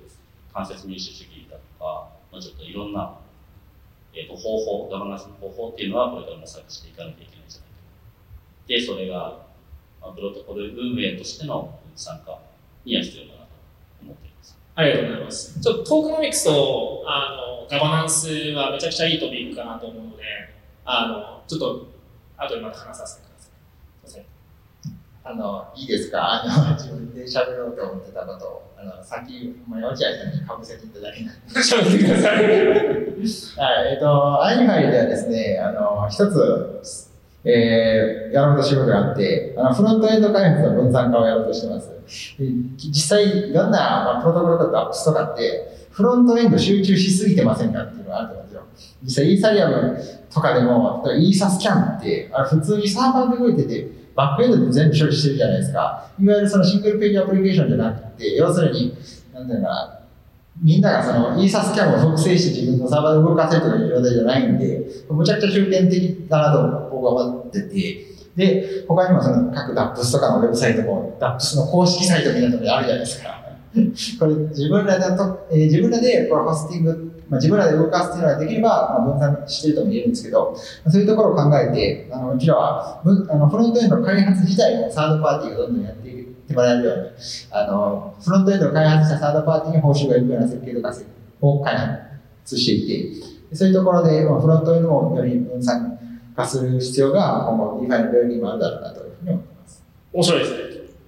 [0.53, 3.17] 間接民主主義だとか、まあ、ちょっといろんな、
[4.13, 7.75] えー、と方法、ガバナンスの方法っていうのはこれから模索していかなきゃいけないんじゃないか
[8.67, 9.39] で、それが、
[10.01, 12.39] まあ、プロトコル運営としての参加
[12.85, 13.47] には必要かなと
[14.03, 14.57] 思っています。
[14.75, 15.59] ありがとうございます。
[15.59, 20.23] ちょっと tokenomics とあのガバナンスはめちゃくちゃいいトピックかなと思うので、
[20.85, 21.87] あのちょっと
[22.37, 24.09] 後でまた話させてください。
[24.09, 26.41] すいませんあの、いいですか？
[26.41, 31.41] あの、自分で喋ろうと思ってたことを、あの、さっき、まあ、落合さんにかぶせていただけなんで。
[31.53, 32.35] 喋ってください。
[32.35, 36.81] はい、えっと、 UnUniFi ではですね、あの、一つ、
[37.43, 41.91] えー、やろうとしてることがあって、あの、フロントエンド開発の分散化をやろうとしてます。
[42.77, 48.63] 実際、いろんな、まあ、プロトコルとかアップスとかって、フロントエンド集中しすぎてませんかっていうのがあると思うんですよ。
[49.03, 49.99] 実際、イーサリアム
[50.33, 56.07] とかでも、例えばイーサスキャンって、あれ普通にサーバーで動いてて、バックエンドで全部処理してるじゃないですか。
[56.19, 58.93] いわゆるそのシングルページアプリケーションじゃなくて、要するに、
[59.33, 59.99] なんていうのかな、
[60.61, 73.41] みんながそのイーサスキャンを複製して自分のサーバーで動かせるという状態じゃないんで、むちゃくちゃ中堅的だなと僕は思ってて、で、他にもその各 DAPS とかのウェブサイトも、DAPS の公式サイトみたいなところにあるじゃないですか。
[74.19, 87.09] これ自分らだと、えー自分らでこれホスティング、まあ、自分らで動かすっていうのができれば、まあ、分散してるとも言えるんですけど、そういうところを考えて、あのうちらはあのフロントエンドの開発自体もサードパーティーがどんどんやっていってもらえるように、
[87.51, 90.93] あのフロントエンドを開発したサードパーティーに報酬がいくような設計とか
[91.39, 95.97] を開発していて、そういうところで、まあ、フロントエンドもより分散
[96.35, 99.83] 化する必要が今後、ディファイの領域にもあるだろうなというふうに思います。
[100.11, 100.57] 面白いですね。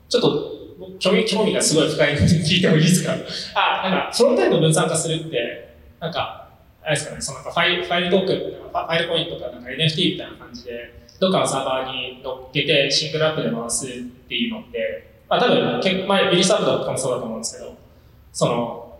[0.09, 0.53] ちょっと
[0.99, 3.13] 興味興味がすごい深いので聞いてもいいですか？
[3.55, 5.72] あ、なんかフロントエンド分散化するって、
[6.03, 6.49] なんか、
[6.83, 13.89] あれですかね、そのファイルファイルトークンとか、ファイルポインとか、なんか NFT みたいな感じで、どっかのサーバーに乗っけてシングルアップで回すっ
[14.27, 17.77] ていうのって、まあ多分、結構前、ビリサブドとかもそうだと思うんですけど、
[18.33, 18.99] その、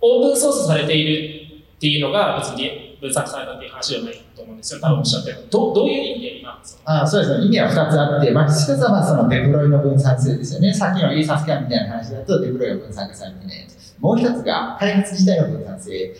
[0.00, 4.80] オープンソースされているっていうのが別に分散されたっていう話じゃないと思うんですよ。
[4.80, 7.02] 多分おっしゃってるどどういう意味で今、その？
[7.02, 7.44] あそうですね。
[7.46, 10.72] 意味は2つあって、まあ、1つはまあそのデプロイの分散性ですよね。
[10.74, 13.68] さっきのイーサスキャンみたいな話だとデプロイが分散化されてね。
[14.00, 16.14] もう1つが開発自体の分散性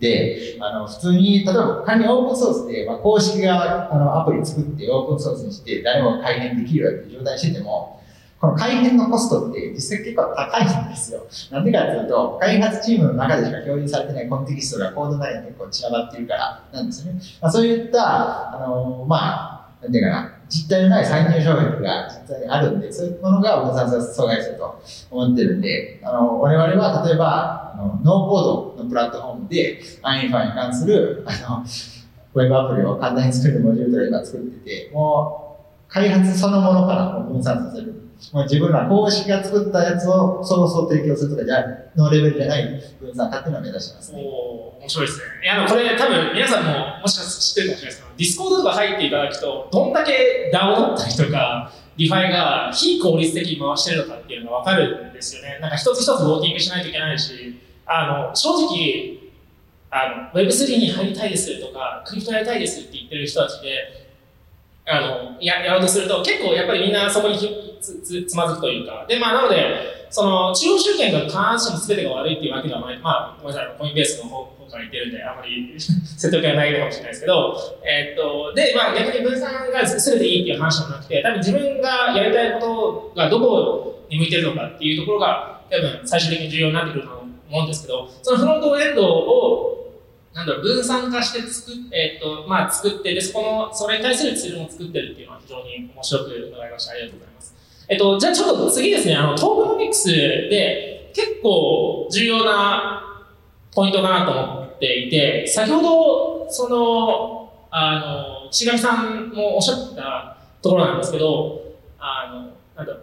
[0.00, 7.99] で、あの普通に、例えば仮にオープンソースで、まあ、公式があのアプリ作ってオープンソースにして誰も改変できるよっていう状態にしてても、
[8.40, 11.26] この改変のコストって実際結構高いんですよ。
[11.50, 17.20] なんでかっていうと、開発チームの中でしか共有されてないコンテキストがコード内に結構散らばっているからなんですよね。
[17.42, 31.64] まあ、そういった、あのまあ、なんていうかな、実体のない参入障壁が実際にあるんで、そういうものが分散さ阻害すると思ってるんで、あの我々は例えばあの、ノーコードのプラットフォームで、アインファに関するあの
[32.32, 38.09] ウェブアプリを簡単に作るモジュールとか今作ってて、もう開発そのものから分散させる。
[38.32, 41.64] もう自分ら公式が作ったやつをそもそも提供するとかじゃ
[41.96, 44.22] のレベルじゃない分散化っていうのを目指してますね。
[44.22, 45.24] お面白いですね。
[45.42, 55.58] いや、これ多分皆さんももしかして知ってるかもしれないですけど、ディスコードとか入っていただくと、どんだけ DAO だったりとか、 DeFi が非効率的に回してるのかっていうのが分かるんですよね。
[55.60, 59.20] なんか一つ一つウォーキングしないといけないし、あの、正直、
[59.90, 64.06] あの Web3 に入りたいですとか、 crypto やりたいですって言ってる人たちで、
[64.86, 67.36] あのややろうとすると、結構やっぱりみんなそこに
[67.80, 87.10] つつつまずくというか、で、まあ、なので、その中央集権が必ずしも全てが悪いっていうわけではない、まあ、ごめんなさい、コインベースの方方から言ってるんで、あまり説得がないかもしれないですけど、えー、っと、で、まあ、逆に分散が全ていいっていう話じゃなくて、多分自分がやりたいことがどこに向いてるのかっていうところが、多分最終的に重要になってくると
[87.50, 89.76] 思うんですけど、そのフロントエンドを
[90.32, 96.92] なんだろう、分散化して作っ,、えーとまあ、作って、で、そこの、それに対するツールも作ってるっていうのは非常に面白く伺いました。
[96.92, 97.29] ありがとうございます。
[97.90, 103.02] えっ、と、じゃあちょっと次ですね、あの、トークノミクスで結構重要な
[103.74, 107.98] ポイントかなと思っていて、先ほど、その、あ
[108.44, 111.60] の、岸上さんもおっしゃったところなんですけど、
[111.98, 112.96] あの、なんだ、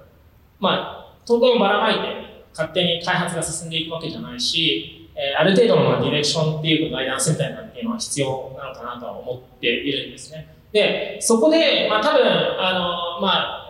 [0.57, 10.55] まあ、トークンをばらまいて、勝手に開発が進んでいくわけじゃないし、えー、ある程度のディレクションっていうかガイダンスみたいなっていうのは必要なのかなとは思っているんですね。
[10.71, 13.66] で、そこで、まあ多分、あの、まあ、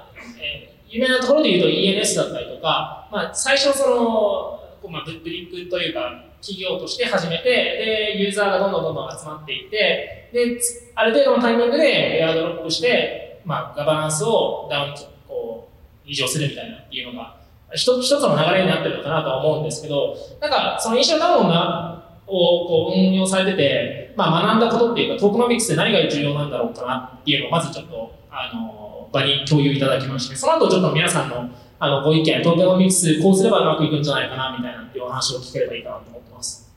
[0.90, 10.60] 有名なところで言うと ENS だったりとか、まあ最初その、まあ、ブリックというか、企業として始めて、で、ユーザーがどんどんどんどん集まっていって、で、
[10.96, 14.94] ある程度のタイミングでエアドロップして、まあ、ガバナンスをダウン、
[15.28, 15.68] こ
[16.06, 17.38] う、異常するみたいなっていうのが、
[17.74, 21.98] 一つ一つの流れになってるのかなとは思うんですけど、なんかその印象ダウンが
[22.28, 31.50] をこう運用されてて、まあ、学んだことっていうか、トークノミクスで何が重要なんだろうかなっていうのをまずちょっとあの場に共有いただきまして、その後ちょっと皆さんの
[31.80, 36.74] あのご意見、トークノミクスこうすればうまくいくんじゃないかなみたいなっていうお話を聞ければいいかなと思ってます。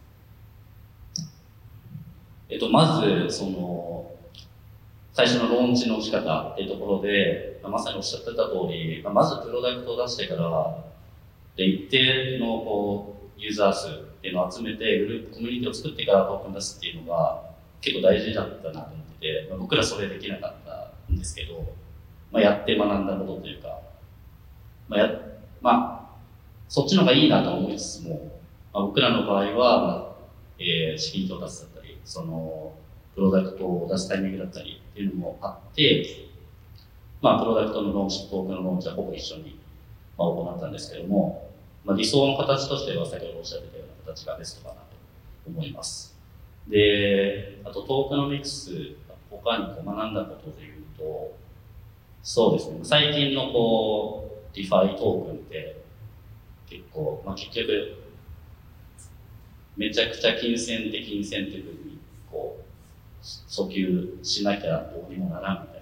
[2.50, 4.11] えっと、まず、その、
[5.12, 10.85] 最初のローンチの仕方っていうところで、まさにおっしゃってた通り、まずプロダクトを出してから、
[11.57, 17.42] で一定のこうユーザー数っていうのを集めて、グループコミュニティを作ってからトークン出すっていうのが
[17.81, 21.74] 結構大事だったなと思ってて、まあ、僕らそれできなかったんですけど、
[22.33, 23.81] まあ、やって学んだことというか、
[24.88, 25.11] まあや
[25.61, 26.16] まあ、
[26.69, 28.31] そっちの方がいいなと思いつつも、
[28.73, 30.11] まあ、僕らの場合は、まあ
[30.59, 32.73] えー、資金調達だったり、その
[33.14, 36.07] プロダクトを出すタイミングだったりっていうのもあって、
[37.21, 39.59] まあ、プロダクトのローンチ、トークのローンチはほぼ一緒に、
[40.16, 41.51] まあ、行ったんですけども、
[41.85, 44.87] まあ、理想の形としては先ほどおっしゃってたような形がベストかなと
[45.49, 46.16] 思います。
[46.69, 48.71] で、あとトークノミクス、
[49.31, 51.35] 他に学んだことでいうと、
[52.22, 55.83] そうですね、最近のこう、 DeFi トークンって
[56.68, 58.00] 結構、まあ、結局、
[59.76, 61.98] めちゃくちゃ金銭的インセンティブに
[62.30, 65.80] こう訴求しなきゃどうにもならんみたい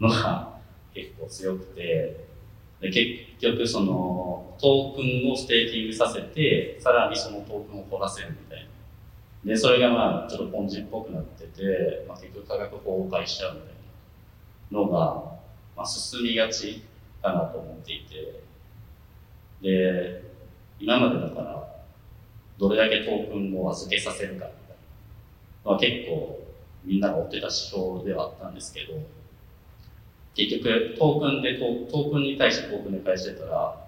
[0.00, 0.56] なのが
[0.94, 2.24] 結構強くて
[2.80, 8.66] で結局そのトークンを staking させてさらにそのトークンを掘らせるみたいな。
[9.44, 13.75] でそれがまあちょっとポンジっぽくなってて、まあ、結局価格崩壊しちゃうみたいな。
[14.70, 15.38] のが、
[15.76, 16.82] まあ、進みがち
[17.22, 18.42] かなと思っていて。
[19.62, 20.22] で
[20.78, 21.66] 今までだから
[22.58, 24.46] どれだけトークンを預けさせるか
[25.66, 26.46] まあ、結構
[26.84, 28.94] みんなが追ってた指標ではあったんですけど、
[30.36, 33.84] 結局トークンでトークンに対してトークンで返してたら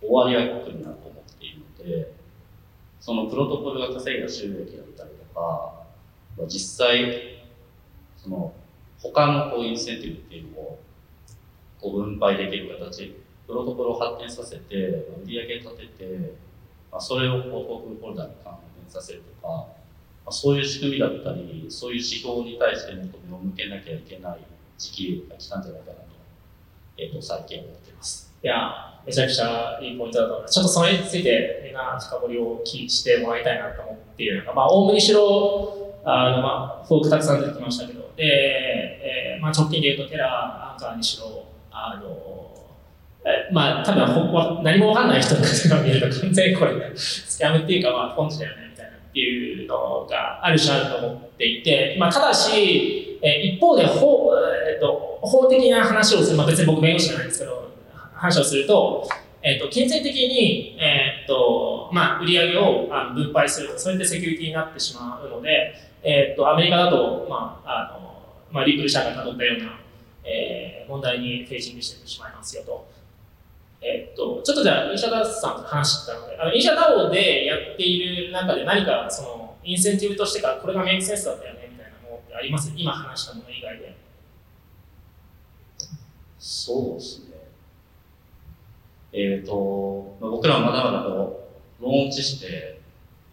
[0.00, 2.12] 終わりは来るなと思っているので、
[3.00, 5.84] そのプロトコルが稼いだ収益だったりとか、
[6.48, 7.44] 実際、
[8.16, 8.52] その
[9.02, 10.78] 他のこうインセンティブっていうのを
[11.80, 16.34] こう分配できる形、プロトコルを発展させて、売り上げ立てて、
[16.90, 19.66] まあ、それをこうトークンホルダーに還元させるとか、ま
[20.26, 24.38] あそういう仕組みだったり、そういう指標に対してもっと目を向けなきゃいけない
[24.78, 26.04] 時期が来たんじゃないかなと、
[26.96, 28.32] えっ、ー、と、最近思っています。
[28.42, 30.54] いや、めちゃくちゃいいポイントだと思います。
[30.54, 42.42] ちょっとそれについて、みんな深掘りをしてもらいたいなと思っているのが、まあ、オウムにしろ、あの、まあ、フォークたくさん出てきましたけど、で、えー、まあ、直近で言うと、テラ、アンカーにしろ、あの、
[43.24, 48.68] えまあ、多分ほ何もわかんない人が見ると、完全にこれ、スキャムっていうか、まあ、ポンチだよね。
[48.72, 54.32] みたいなっていうのがある種あると思っていて、まあ、ただし、え一方で法,、
[54.66, 57.70] えーと、法的な話をする、まあ、別に僕弁護士じゃないんですけど
[58.14, 59.08] 話をすると,、
[59.42, 68.12] えーと、金銭的に、えーとまあ、売り上げをあの分配するとそれでセキュリティになってしまうので、えー、とアメリカだと、まああの
[68.50, 69.78] まあ、リップル社がたどったような、
[70.24, 72.90] えー、問題にフェイジングしてしまいますよと。
[73.80, 82.72] えっと、ちょっとじゃあ、インシャダさんと話してたので、あのインシャダオでやっている中で何かそのインセンティブとしてからこれがメイクセンスだったよねみたいなものってあります？
[82.76, 83.96] 今話したもの以外で。
[86.38, 87.36] そうですね。
[89.12, 91.48] えっ、と、まあ僕らはまだまだこ
[91.80, 92.80] う、ローンチして、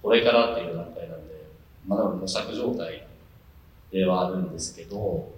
[0.01, 1.28] これからっていう段階なんで、
[1.87, 3.07] まだ模索状態
[3.91, 5.31] ではあるんですけど、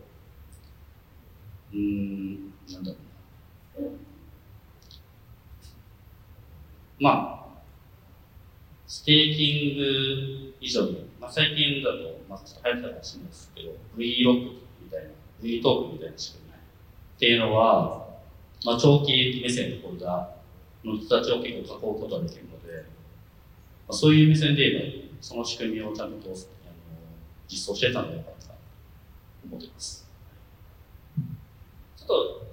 [1.74, 2.98] うん、なんだろ
[3.80, 3.90] うな。
[7.00, 7.62] まあ、
[8.86, 15.10] ステーキング以上に、まあ、最近だと、まあ、ちょっと流行ったかもしれないですけど、V ロックみたいな、
[15.42, 18.08] V トークみたいな仕組みっていうのは、
[18.66, 22.84] まあ、長期目線のホルダーの人たちを結構囲うことができるので、
[23.88, 26.36] まあ、そういう目線で言えば、その仕組みをちゃんとあの
[27.48, 28.32] 実装してたんじゃないか？
[28.32, 28.38] と
[29.48, 30.10] 思っています。
[31.96, 32.48] ちょっと、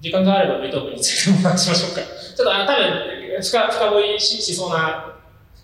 [0.00, 2.02] 時間があれば V トークについてお話しましょうか。
[2.02, 5.16] ちょっとあの多分深深掘りししそうな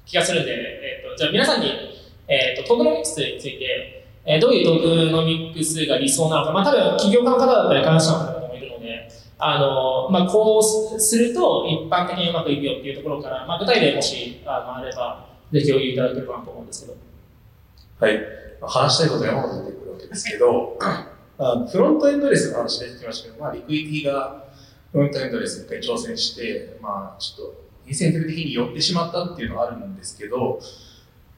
[0.07, 1.73] 気がするんで、えっとじゃあ皆さんに、
[2.29, 9.09] えっとトークノミクスについて、えーどういうトークノミクスが理想なのか、まあ、多分起業家の方だったり、関者の方もいるので、
[9.39, 16.97] あのまあ、こうすると一般的にうまくいくよっていうところから、まあ、具体例もしあのあれば、ぜひ共有いただければなと思うんですけど。
[18.01, 18.21] はい。
[18.61, 20.79] 話したいこと山ほど出てくるわけですけど、
[21.71, 24.45] フロントエンドレスの話出てきましたけど、まあ、リクイティが
[24.93, 30.61] フロントエンドレスに一回挑戦して、まあ、ちょっとインセンティブ的に寄ってしまったっていうのはあるんですけど、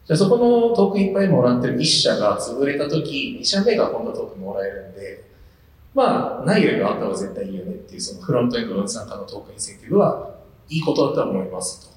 [0.06, 5.24] じゃそこのトークいっぱいもらってる1社が潰れたとき、2社目が今度トークもらえるんで、
[5.94, 10.30] まあ、ないよりはあった方が絶対いいよねっていう、そのフロントエンドの参加のトークインセンティブは
[10.68, 11.89] いいことだと思いますと。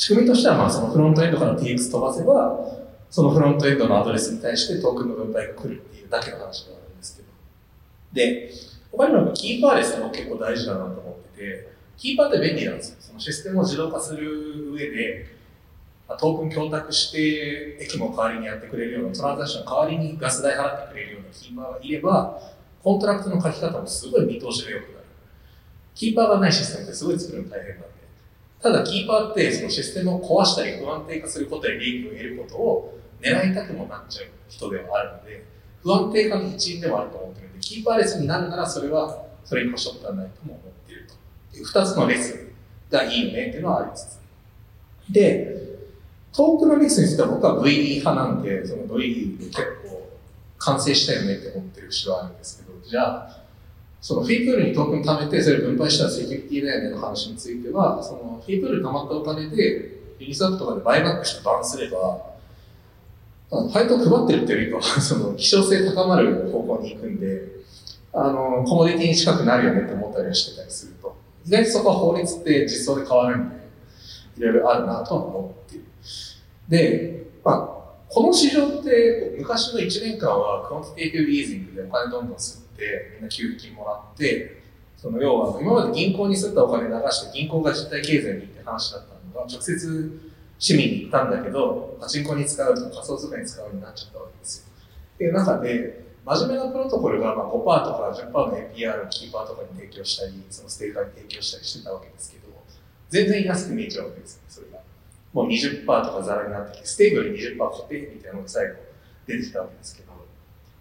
[0.00, 2.58] 仕組みとしては、まあ、そのフロントエンドから TX 飛ばせば、
[3.10, 7.28] そのフロントエンドのアドレスに対してトークンの分配が来るっていうだけの話ではあるんですけど。
[8.14, 8.50] で、
[8.90, 12.96] 他にも keeperless も結構大事だなと思ってて、キーパーって便利なんですよ。
[12.98, 15.26] そのシステムを自動化する上で、
[16.18, 22.40] トークン供託して、駅も代わりにやってくれるような、トランザクション代わりにガス代払ってくれるようなキーパーがいれば、
[22.82, 24.94] コントラクトの書き方もすごい見通しが良くなる。
[25.94, 27.89] キーパーがないシステムってすごい作るの大変なんで。
[28.62, 35.44] ただ、キーパーってそのシステムを壊したり不安定化することで利益を得ることを狙いたくもなっちゃう人ではあるので、
[35.82, 41.56] 不安定化の一因でもあると思ってるので、キーパーレスになるならそれはそれに越したことはないとも思っていると。
[41.56, 42.48] いう二つのレス
[42.90, 44.20] がいいよねっていうのはありつつ。
[45.10, 45.60] で、
[46.32, 50.08] トークのミックスについては僕は VE 派なんで、その VE で結構
[50.58, 53.39] 完成したよねって思ってる節はあるんですけど、じゃあ、
[54.00, 62.30] その fee pool にトークン貯めて、それ分配したらセキュリティだよねの話については、その fee pool に貯まったお金で、ユニスワップとかで buyback して burn すれば、
[63.52, 67.60] あのフィアット配ってるっていうよりかは、 その希少性高まる方向に行くんで、
[68.12, 71.14] あの、コモディティに近くなるよねって思ったりはしてたりすると。
[71.46, 73.56] 意外とそこは法律って実装で変わるんで、
[74.38, 75.84] いろいろあるなとは思ってる。
[76.68, 84.62] で、まあ、この市場って昔の1年間は quantitative easing でお金どんどん吸って、みんな給付金もらって、
[84.96, 90.20] その要は今まで銀行に吸ったお金流して銀行が実体経済にって話だったのが直接
[90.58, 94.64] 市民に行ったんだけど、パチンコに使うとか仮想通貨に使うようになっちゃったわけですよ。
[95.14, 102.48] っていう中で、真面目なプロトコルがまあ5%とか10%の APR をキーパーとかに提供したり、そのステーカーに提供したりしてたわけですけど、
[103.08, 104.80] 全然安く見えちゃうわけですよね、それが。
[105.32, 108.74] もう20%とかザラになってきて、ステーブルに20%固定みたいなのが最後
[109.26, 110.09] 出てきたわけですけど、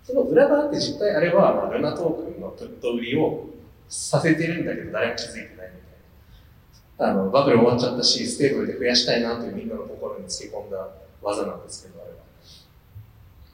[0.09, 3.45] その裏側って実態あれは、まあ、ルナトークンの put 売りを
[3.87, 7.09] させてるんだけど、誰も気づいてないみたいな。
[7.11, 10.87] あの、バブル終わっちゃったし、ステーブルで増やしたいなというみんなの心につけ込んだ
[11.21, 12.17] 技なんですけど、あれは。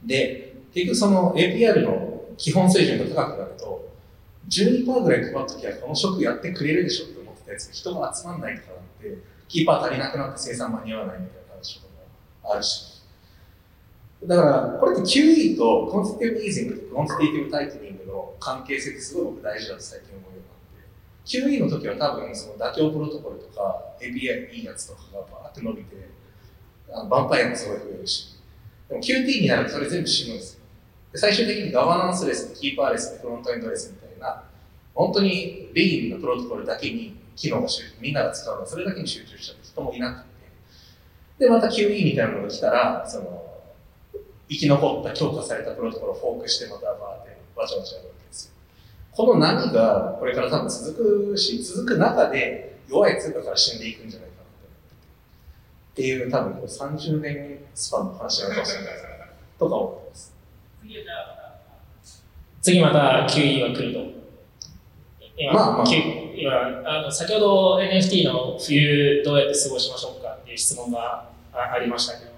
[0.06, 3.90] で、結局その APR の基本水準が高くなると、
[4.48, 9.18] 12%ぐらい配っときゃこの職やってくれるでしょって思ってたやつが人が集まんないとかなって、
[9.50, 11.88] キーパー足りなくなって生産間に合わないみたいな話とか
[12.44, 12.95] もあるし。
[14.24, 26.10] だから、これって QE とコンセティブイージングとコンセティティブタイトニングの関係性ってすごい僕大事だと最近思うようになって、QE の時は多分その妥協プロトコルとか API いいやつとかがバーって伸びて、
[26.92, 28.38] あのバンパイアもすごい増えるし、
[28.90, 30.60] でも QT になるとそれ全部死ぬんですよ。
[31.12, 34.44] で最終的にガバナンスレスキーパーレスフロントエンドレスみたいな、
[34.94, 40.36] 本当にリーンのプロトコルだけに機能が集みんなが使うのそれだけに集中しちゃって人もいなくて。
[41.38, 43.45] で、また QE みたいなのが来たら、その、
[44.50, 48.52] 生き残った強化されたプロトコルをフォークしてまたバーってわちゃわちゃやるわけですよ。
[49.12, 54.46] この波がこれから多分続くし、続く中で弱い通貨から死んでいくんじゃないかなっ
[55.96, 56.02] て。
[56.04, 58.94] いう多分こう30年スパンの話なのかもしれない
[59.58, 60.34] とか思ってます。
[62.62, 64.00] 次また QE が来ると。
[65.38, 65.86] 今、まあまあ
[66.36, 66.52] 今
[66.86, 72.32] あの先ほど NFT の冬どうやって過ごしましょうかっていう質問がありましたけど、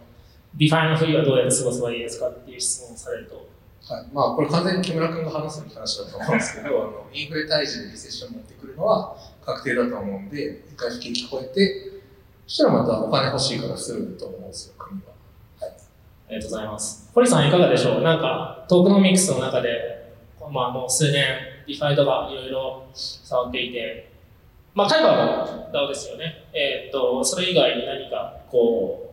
[0.57, 3.47] ディファイの冬はどうやって過ごせばいいですかっていう質問をされると。
[3.93, 12.01] はい、まあこれ完全に木村君が話す話だと思うんですけど あのインフレ退治でリセッション持ってくるのは確定だと思うんで一回不景気超えて
[12.45, 15.13] そしたらまたお金欲しいからすると思うんですよ国は。
[15.61, 17.09] ありがとうございます。
[17.15, 18.01] 堀さんいかがでしょう？
[18.01, 20.11] なんか、トークノミクスの中で、
[20.51, 21.23] まあもう数年、
[21.65, 24.11] ディファイとかいろいろ触っていて、
[24.73, 26.43] まあ、タイガーも DAO ですよね。
[26.53, 29.06] えーっと、それ以外に何か、こう、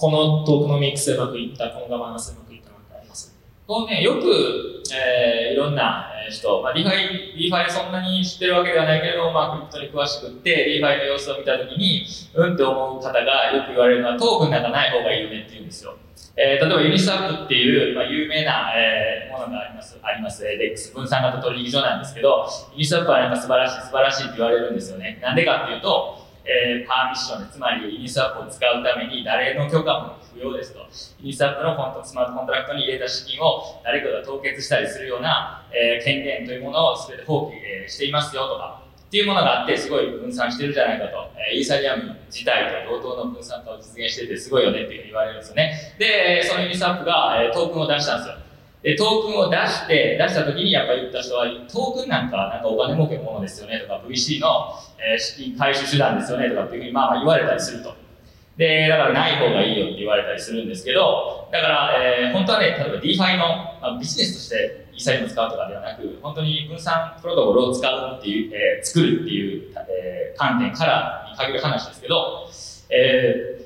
[0.00, 3.36] このトークノミクスうまくいった、このガバナンスうまくいったなんてあります？
[3.66, 15.98] こうね、よく、えーいろんな人、まあ、ディファイ、ディファイそんなに知ってるわけではないけれども、まあ、クリプトに詳しくって、ディファイの様子を見たときに、うんって思う方がよく言われるのは、トークンなんかない方がいいよねって言うんですよ。
[16.36, 19.98] えー例えばユニスワップっていう、まあ、有名な、えーものがあります。
[20.02, 20.46] あります。
[20.46, 25.18] えー DEX 分散型取引所なんですけど、ユニスワップはなんか素晴らしい、素晴らしいって言われるんですよね。
[25.20, 26.19] なんでかっていうと、
[26.50, 30.80] えー permissionless で、つまりユニスワップを使うために誰の許可も不要ですと。
[31.20, 45.94] ユニスワップのコントスマートコントラクトに入れた資金を誰かが凍結したりするような、えー権限というものを全て放棄、えーしていますよとか、っていうものがあって、すごい分散してるじゃないかと、えーイーサリアム自体と同等の分散化を実現してて、すごいよねって言われるんですよね。
[45.98, 48.34] で、そのユニスワップが、えートークンを出したんですよ。
[48.82, 54.72] で、トークンを出して、出した時にやっぱり言った人は、トークンなんか、なんかお金儲けのものですよねとか、VC の、
[55.18, 57.94] 資金回収手段ですよねとかっていうふうにまあまあ言われたりすると。
[58.56, 63.46] で、だからない方がいいよって言われたりするんですけど、だから、えー本当はね、例えば DeFi の、
[63.80, 72.48] まあ、ビジネスとしてイーサリアム使うとかではなく、本当に分散プロトコルを使うっていう、えー作るっていう、えー観点からに限る話ですけど、
[72.90, 73.60] えー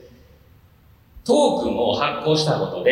[1.27, 2.91] トークンを発行したことで、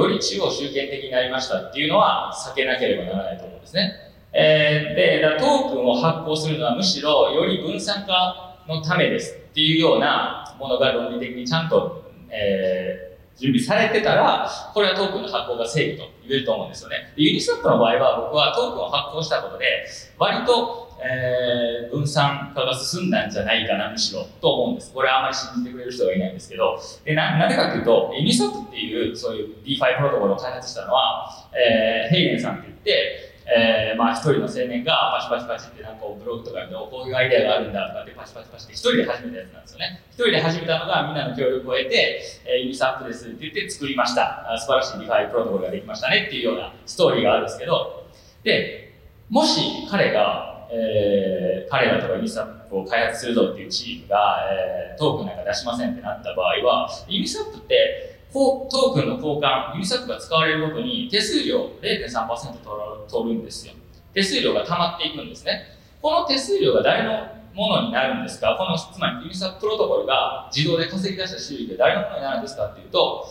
[0.00, 3.92] より中央集権的になりましたっていうのは避けなければならないと思うんですね。
[4.32, 17.14] えーで、トークンを発行するのはむしろより分散化のためですっていうようなものが論理的にちゃんと、えー準備されてたら、これはトークンの発行が正義と言えると思うんですよね。
[17.16, 19.86] ユニスワップの場合は僕はトークンを発行したことで、
[20.18, 24.92] 割と、えー分散化が進んだんじゃないかな、むしろ、と思うんです。
[24.92, 40.02] これはあまり信じてくれる人がいないんですけど、でななんでかっていうと、ユニスワップっていう、そういう DeFi プロトコルを開発したのは、えーヘイデンさんって言って、えーまあ一人の青年がパチパチパチってなんかブログとかでこういうアイデアがあるんだとかってパチパチパチって一人で始めたやつなんですよね。
[40.12, 44.52] 一人で始めたのがみんなの協力を得て、えーユニスワップですって言って作りました。
[44.52, 48.04] あ素晴らしい DeFi プロトコルができましたねっていうようなストーリーがあるんですけど、
[48.44, 48.94] で、
[49.28, 62.62] もし彼が、えー彼らとかユニスワップを開発するぞっていうチームが、えートークンなんか出しませんってなった場合は、ユニスワップってトークンの交換、ユニスワップが使われるごとに手数料0.3%取る
[63.08, 63.74] 取るんですよ。
[64.12, 65.62] 手数料が溜まっていくんですね。
[66.02, 73.26] この手数料が誰のものになるんですかこの、つまりユニスワッププロトコルが自動で稼ぎ出した収益が誰のものになるんですかっていうと、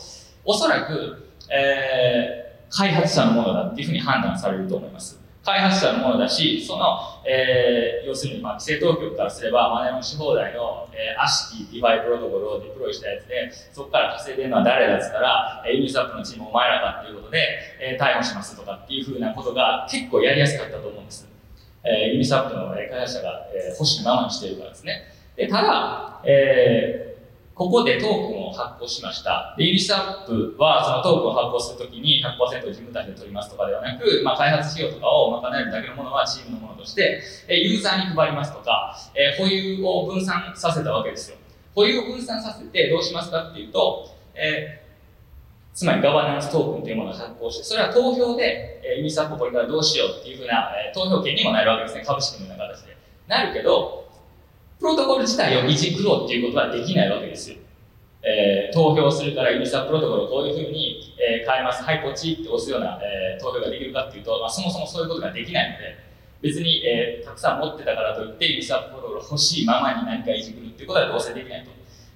[0.46, 5.19] おそらく、えー開発者のものだっていうふうに判断されると思います。
[5.44, 21.28] 開発者のものだし、その、えー要するに、まあ、規制当局からすれば、マネロンし放題の、えー、悪しきディファイプロトコルをデプロイしたやつで、そこから稼いでるのは誰だっつったら、えーユニスワップのチームお前らかっていうことで、えー逮捕しますとかっていうふうなことが結構やりやすかったと思うんです。
[21.84, 25.04] えーユニスワップのえー開発者が、えー欲しいままにしてるからですね。
[25.36, 27.09] でただ、えー
[27.60, 29.54] ここでトークンを発行しました。
[29.58, 41.38] で、ユニスワップはそのトークンを発行するときに100%自分たちで取りますとかではなく、まあ、開発費用とかを賄えるだけのものはチームのものとして、えユーザーに配りますとか、え保有を分散させたわけですよ。
[41.76, 44.86] 保有を分散させてどうしますかっていうと、え
[45.74, 52.96] つまりガバナンストークンというものを発行して、それは投票で、えーユニスワップこれからどうしようっていうふうな、え投票権にもなるわけですね、株式のような形で。
[53.28, 54.09] なるけど、
[54.80, 57.58] プロトコル自体をいじくろうっていうことはできないわけですよ。
[58.24, 65.98] えー投票するからユニスワップロトコルをこういうふうに、えー変えます、はい、ポチって押すような、えー投票ができるかっていうと、まあ、そもそもそういうことができないので、
[66.42, 71.72] 別に、えーたくさん持ってたからといって、ユニスワップロトコル欲しいままに何かいじくるっていうことはどうせできないと。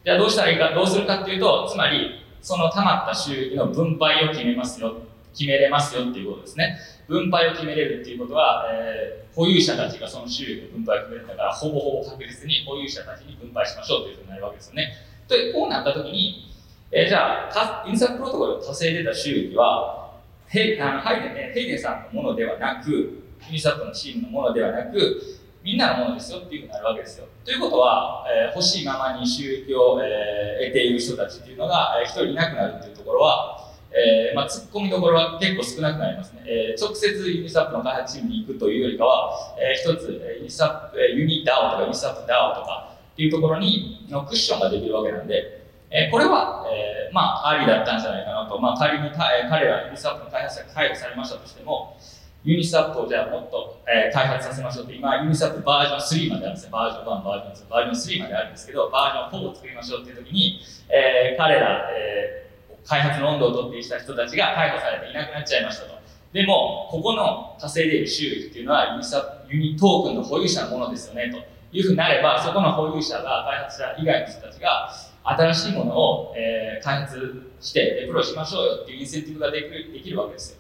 [0.06, 4.96] じゃあどうしたらいいか、どうするかっていうと、つまり、その溜まった収益の分配を決めますよ、
[5.34, 6.78] 決めれますよっていうことですね。
[7.08, 14.94] 分配を決めれるっていうことは、えー保有者たちがその収益の分配を決めるんだから、ほぼほぼ確実に保有者たちに分配しましょうというふうになるわけですよね。
[15.28, 16.52] で、こうなったときに、
[16.92, 20.12] えーじゃあ、かユニサププロトコルを稼いでた収益は、
[20.48, 23.18] ヘイあのヘイデンねヘイデンさんのものではなく、ユ
[23.54, 25.20] ニサップのチームのものではなく、
[25.64, 27.26] みんなのものですよっていうふうになるわけですよ。
[27.44, 36.42] ということは、えー欲しいままに収益を、えー得ている人たちっていうのが、えー一人いなくなるっていうところは、えーまあ、突っ込みどころは結構少なくなりますね。
[36.46, 51.96] えー直接ユニサップの開発チームに行くというよりかは、えー一つ、えーユニサップ、えーユニ DAO とかユニサップ DAO とかっていうところにのクッションができるわけなんで、えーこれは、えーまあ、ありだったんじゃないかなと、まあ、仮に、えー彼らユニスワップの開発者が逮捕されましたとしても、
[52.44, 56.70] ユニスワップをじゃあもっと、えー開発させましょうって、今、ユニスワップバージョン3まであるんですね。
[56.72, 62.43] バージョン1、バージョン2、バージョン3まであるんですけど、バージョン4を作りましょうっていう時に、えー彼ら、えー
[62.86, 65.94] 開発の音頭を取っていた人たちが逮捕されていなくなっちゃいましたと。
[66.34, 71.38] でも、ここの稼いでいる収益っていうのはユニスワップユニトークンの保有者のものですよねと
[71.78, 74.90] いうふうになれば、そこの保有者が、開発者以外の人たちが、
[75.24, 80.58] 新しいものを、えー開発してデプロイしましょうよっていうインセンティブができるできるわけですよ。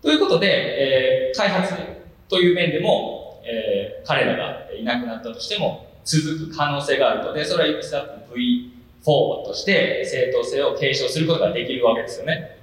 [0.00, 0.46] ということで、
[1.28, 1.74] えー開発
[2.28, 7.34] という面でも、えー彼らがいなくなったとしても続く可能性があると。
[7.34, 8.38] で、それはユニスワップ
[9.04, 12.58] V4 として正当性を継承することができるわけですよね。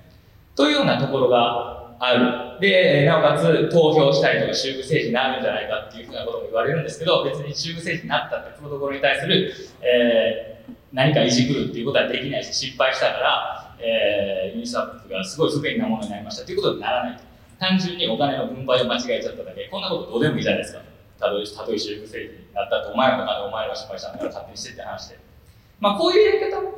[0.56, 2.60] というようなところがある。
[2.60, 10.58] で、なおかつ投票したりとか集具政治になるんじゃないかっていうふうなことも言われるんですけど、別に集具政治になったってプロトコルに対する、えー
[10.94, 17.24] 何かいじくるっていうことはできないし、失敗したから、えーユニスワップがすごい不便なものになりましたということにならないと。
[17.60, 20.82] 単純にお金の分配を間違えちゃっただけ、こんなことどうでもいいじゃないですか。
[21.20, 25.27] たとえ、たとえ集具政治になったって、お前らの金お前が失敗したんだから勝手にしてって話で。
[25.80, 26.72] まあ、こういうやり方も、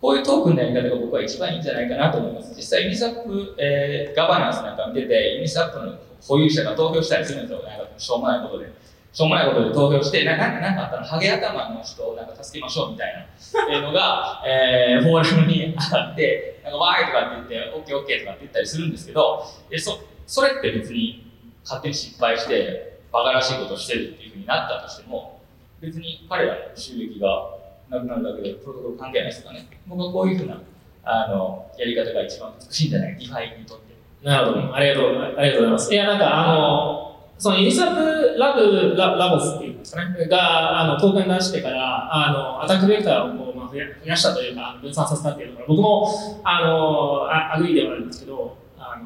[0.00, 2.54] こういうトークンのやり方が僕は一番いいんじゃないかなと思います。
[2.56, 5.94] 実際、ユニスワップ、えーガバナンスなんか見てて、ユニスワップの
[6.26, 7.62] 保有者が投票したりするんですよ。
[7.62, 8.66] なんかしょうもないことで。
[9.12, 21.30] しょうもないことで投票して、なんかなんかあったら、ハゲ頭の人をなんか助けましょうみたいなえーのが、えーフォーラムに上がって、なんかわーいとかって言って、オッケーオッケーとかって言ったりするんですけど、でそそれって別に
[21.64, 25.40] 勝手に失敗して、バカらしいことをしてるっていうふうになったとしても、
[25.80, 27.54] 別に彼らの収益が
[27.88, 29.68] なくなるだけで、プロトコル関係ないですからね。
[29.86, 30.60] 僕はこういうふうな
[31.04, 33.94] あのやり方が一番美しいんじゃないか、ディファイにとって。
[34.22, 34.74] なるほど。
[34.74, 35.94] ありがとう、ありがとうございます。
[35.94, 37.04] いや、なんか、あの、
[37.36, 48.98] その Uniswap ラブ Labs っていうんですかね、が、あの、トークン出してから、あの、 attack vector をこう、まあ、増や増やしたというか、分散させたっていうのが、僕も、あの、あ agree ではあるんですけど、あ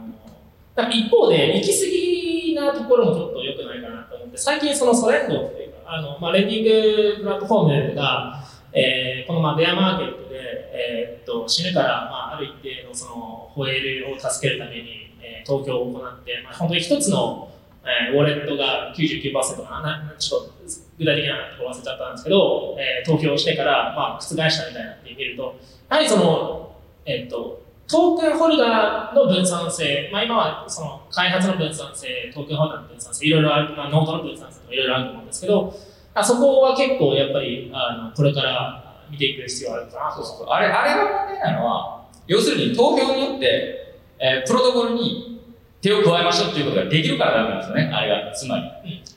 [0.76, 10.38] の、一方で、行き過ぎなところもちょっと良くないかなと思って、最近その Solend っていうか、あの、まあ、 lending platform が、えーこのまあベアマーケットで、
[10.72, 17.50] えーっと死ぬから、まあ、ある一定のその whale を助けるために、えー投票を行って、まあ、本当に一つの、
[17.84, 19.32] えーウォレットが99%
[19.66, 20.52] かななちょっと
[20.98, 25.56] 具体的なところ忘れちゃったんですけど、えー投票してから、まあ、覆したみたいなって見ると
[25.90, 35.74] やはりその、えーっと token holder の分散性、まあ、今はその開発の分散性、 token holder の分散性、いろいろある、まあ、ノードの分散性とかいろいろあると思うんですけど、
[36.18, 45.40] あそこは結構やっぱりあのこれから見ていく必要があるかなとそうそうそうあれあれが問題なのは、要するに投票によって、えープロトコルに
[45.80, 48.64] 手を加えましょうっていうことができるからダメなんですよね、あれが、つまり。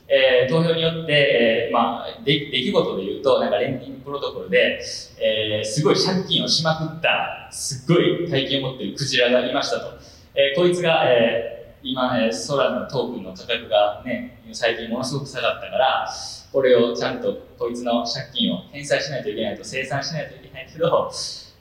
[0.08, 4.80] えー投票によって、えーまあ、で出来事で言うと、なんかレンディングプロトコルで、
[5.20, 9.98] えーすごい借金をしまくった、すっごい大金を持ってるクジラがいましたと。
[10.34, 16.08] えーこいつが、えー今、えー空のトークンの価格がね、最近ものすごく下がったから、
[16.52, 21.10] これをちゃんとこいつの借金を返済しないといけないと、生産しないといけないけど、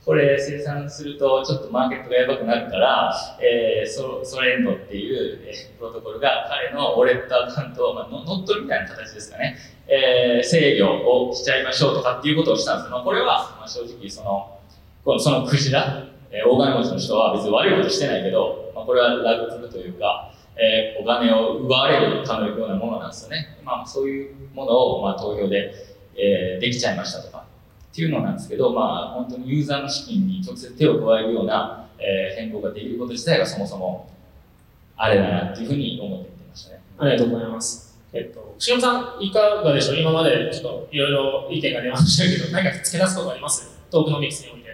[0.03, 14.59] これ生産するとちょっとマーケットがやばくなるから、えー、ソソレンドっていう、えープロトコルが彼のウォレットアカウントを、まあ、乗っ取るみたいな形ですかね、えー制御をしちゃいましょうとかっていうことをしたんですまあ、これは、まあ、正直その、
[15.05, 20.30] このそのクジラ、えー大金持ちの人は別に悪いことしてないけど、まあ、これはラグプルというか、
[20.61, 23.57] えーお金を奪われるかのようなものなんですよね。
[23.65, 25.73] まあ、そういうものを、まあ、投票で、
[26.15, 27.45] えーできちゃいましたとか
[27.91, 34.09] っていうのなんですけど、まあ、本当にユーザーの資金に直接手を加えるような、えー変更ができること自体がそもそも
[34.97, 36.81] あれだなっていうふうに思って見てましたね。
[36.99, 37.97] ありがとうございます。
[38.13, 39.97] えっと、し山さん、いかがでしょう？
[39.97, 43.79] 今までちょっといろいろ意見が出ましたけど、 何か付け出すことあります？
[43.89, 44.67] トークノミクスにおいて。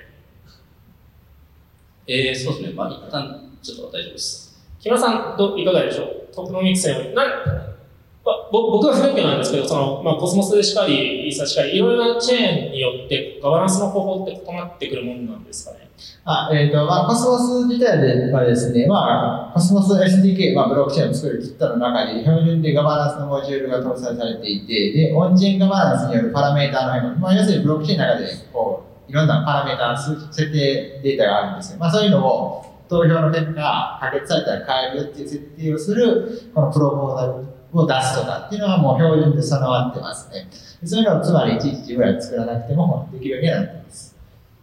[2.08, 2.74] えー、そうですね。
[2.74, 4.47] まあ、一旦ちょっと大丈夫です。
[4.80, 6.34] 木村さん、どいかがでしょう？
[6.34, 7.14] tokenomics において。
[7.14, 15.88] なまぼ僕は不勉強なんですけど、そのまあ、コスモスでしかり、イーサしかり、いろいろなチェーンによってガバナンスの方法って異なってくるものなんですかね？
[16.26, 31.80] あえーとまあ、コスモス自体ではですね、まあ、コスモス SDK、まあ、ブロックチェーンを作るキットの中で標準でガバナンスのモジュールが搭載されていて、で、 on-chain governance によるパラメーターの変化、まあ、要するにブロックチェーンの中でこういろんなパラメーター、数設定データがあるんですよ。
[31.80, 37.34] まあ、そういうのを投票の結果、可決されたら変えるっていう設定をする、このプロポーザル
[37.74, 40.48] を出すとかっていうのはもう標準で備わってますね。
[40.86, 44.16] そういうのをつまりいちいち自分らで作らなくてもできるようになっています。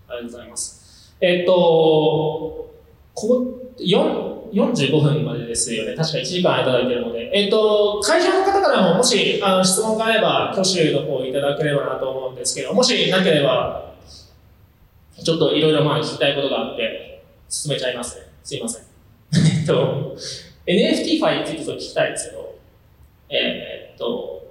[0.08, 1.14] ありがとうございます。
[1.20, 2.70] えっと、こ
[3.14, 5.96] こ4 45分までですよね。
[5.96, 13.94] 確か1時間いただいているので、えっと、会場の方からももしあの質問があれば、挙手の方いただければなと思うんですけど、もしなければ、
[15.22, 17.13] ちょっといろいろまあ聞きたいことがあって、
[17.54, 18.26] 進めちゃいますね。
[18.42, 18.82] すいません。
[19.32, 20.16] えっと、
[20.66, 22.58] NFT ファイについてちょっと聞きたいんですけど、
[23.30, 24.42] えーっと、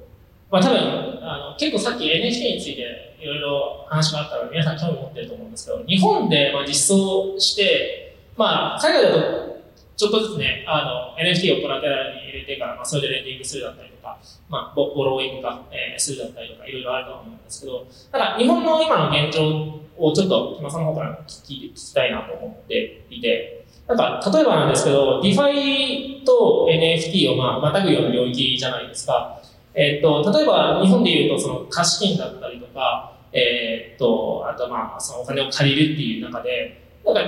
[0.49, 0.79] まあ多分、
[1.21, 9.52] あの、結構さっき NFT についていろいろ話があったので、皆さん興味持ってると思うんですけど、日本でまあ実装して、まあ海外だと
[9.95, 14.17] ちょっとずつね、あの、NFT をコラテラルに入れてから、まあそれでレンディングするだったりとか、
[14.49, 29.39] まあボボローイングか、えーするだったりとか、いろいろあると思うんですけど、ただ日本の今の現状をちょっと木間さんの方から聞き聞きたいなと思っていて、なんか例えばなんですけど、DeFi と NFT をまあまたぐような領域じゃないですか。
[29.75, 37.21] えっと、例えば日本でいうとその貸金だったりとか、えっと、あとまあそのお金を借りるっていう中で、なんか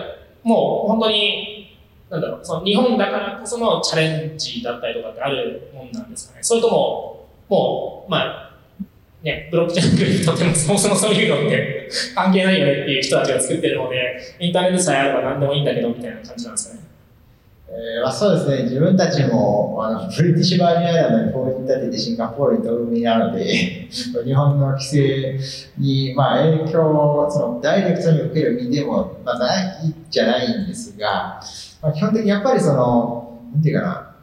[0.43, 1.54] もう本当に、
[2.15, 6.43] なんだろう、その日本だからこそのチャレンジだったりとかってあるもんなんですかね。
[6.43, 8.45] それとも、もう、まあ、
[9.21, 16.85] ね、ブロックチェーンクリプトってもそもそもそういうのって関係ないよねっていう人たちが作ってるので、インターネットさえあれば何でもいいんだけどみたいな感じなんですね。
[17.67, 23.43] えーまあ、そうですね、自分たちもあのブリティッシュバージンアイランドに法人立ててシンガポールにドル身なので、
[24.23, 25.39] 日本の規制
[25.77, 31.41] に、まあ、影響をそのダイレクトに受ける身でも、まあ、ないじゃないんですが、
[31.85, 34.15] まあ、基本的にやっぱりその、なんていうかな、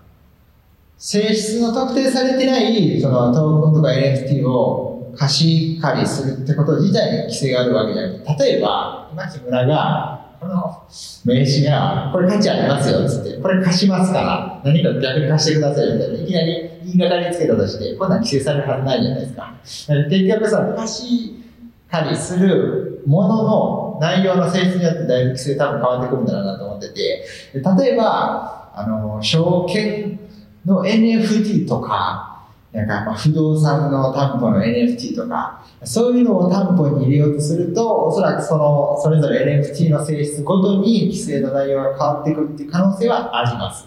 [0.98, 10.82] 性質の特定されてないそのトークンとか NFT を貸し借りするってこと自体に規制があるわけじゃなくて、例えば、今木村が、この
[11.24, 19.54] 名刺が、これ価値ありますよ、つって、これ貸しますから、何か逆に貸してくださいみたいな、いきなり言いがかりつけたとして、こんなん規制されるはずないじゃないですか。
[19.62, 21.44] 結局その貸し
[21.88, 27.24] 借りするものの内容の性質によってだいぶ規制多分変わってくるんだろうなと思ってて、
[27.54, 30.18] 例えば、あの、証券
[30.66, 32.42] の NFT とか、
[32.72, 43.86] なんかまあ不動産の担保の NFT とか、そういうのを担保に入れようとすると、おそらくその、それぞれ NFT の性質ごとに規制の内容が変わってくるっていう可能性はあります。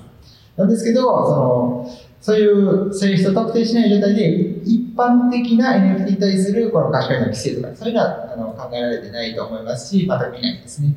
[0.56, 1.90] なんですけど、その、
[2.26, 4.32] そういう性質を特定しない状態で、
[4.64, 10.96] 一般的な NFT に対するこの貸し借りの規制とか、そういうのはあの考えられてないと思いますし、全く見ないですね。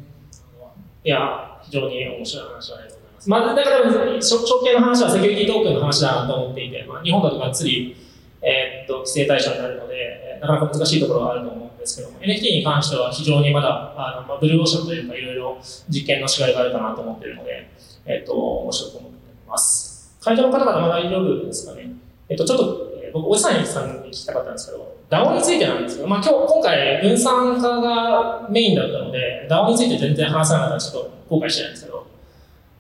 [1.05, 3.29] いや、非常に面白い話をありがとうございます。
[3.29, 7.95] まあ、だから、証券の話はセキュリティトークンの話だなと思っていて、まあ、日本だとがっつり、
[8.41, 15.59] えーっと規制対象になるので、なかなか難しいところがあると思うんですけども、NFT に関しては非常にまだ、あのまあ、ブルーオーシャンというか、いろいろ
[15.91, 17.69] 実験のしがいがあるかなと思っているので、
[18.07, 19.88] えーっと、面白いと思っています。
[20.29, 21.91] 会場の方々まだ大丈夫ですかね？
[22.29, 32.07] えっと、ちょっと、え僕、おじさんさんに聞きたかったんですけど、DAO についてなんですけど、まあ、今日、今回、分散化がメインだったので、DAO について全然話さなかったらちょっと後悔してないんですけど、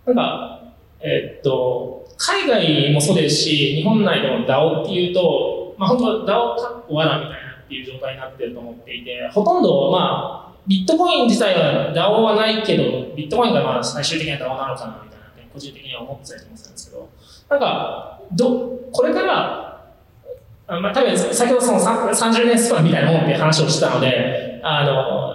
[0.07, 0.61] なんか、
[1.01, 6.27] えっと、海外もそうですし、日本内でも DAO っていうと、まあ、本当 DAO
[6.61, 17.09] かっこ罠みたいなっていう状態になってると思っていて、ほとんど、まあ、ビットコイン自体は DAO はないけど、ビットコインがまあ最終的には DAO なのかなみたいな、個人的には思ってたりもするんですけど、
[17.51, 19.59] なんか、ど、これから、
[20.67, 25.35] あまあ、多分先ほどその30年スパンみたいなもんっていう話をしてたので、あの、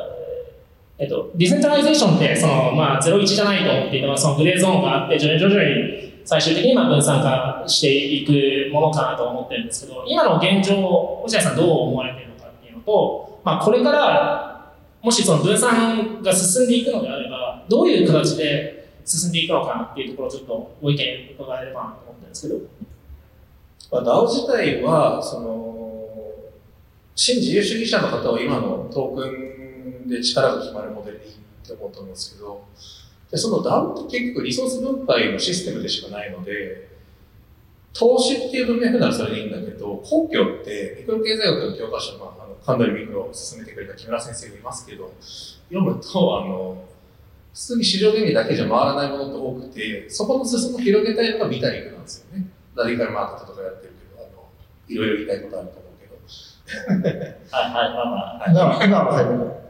[1.00, 22.60] えっと、 decentralization ってその、まあ、01じゃないとっていて、まあ、そのグレーゾーンがあって、徐々に徐々に最終的にまあ分散化していくものかなと思ってるんですけど、今の現状を落合さんどう思われてるのかっていうのと、まあ、これから、もしその分散が進んでいくのであれば、どういう形で進んでいくのかなっていうところをちょっとご意見伺えればなと思ってるんですけど。
[23.92, 25.64] まあ、DAO 自体は、その、
[27.16, 29.26] 新自由主義者の方は今のトーク
[30.06, 31.36] ンで力が決まるモデルでいいっ
[31.66, 32.66] て思うと思うんですけど、
[33.30, 36.90] でその DAO って結局リソース分配のシステムでしかないので、
[37.94, 45.14] 投資っていう文脈ならそれでいいんだけど、根拠って、ミクロ経済学の教科書の、あの、カンドリミクロを進めてくれた木村先生がいますけど、
[45.70, 46.84] 読むと、あの、
[47.54, 52.48] 普通に市場原理だけじゃ回らないものって多くて、そこの裾を広げたいのがビタリックなんですよね。
[52.76, 54.50] ラディカルマーケットとかやってるけど、あの、
[54.88, 56.16] いろいろ言いたいことあると思うけど。
[57.52, 58.80] はい、はい、まあまあ。
[58.80, 59.64] 今今は最後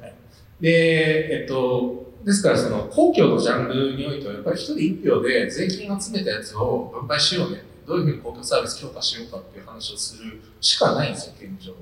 [0.61, 11.73] で、えっと、ですからその公共のジャンルにおいてはやっぱり一人一票で税金を集めたやつを分配しようねどういうふうに公共サービス強化しようかっていう話をするしかないんですよ現状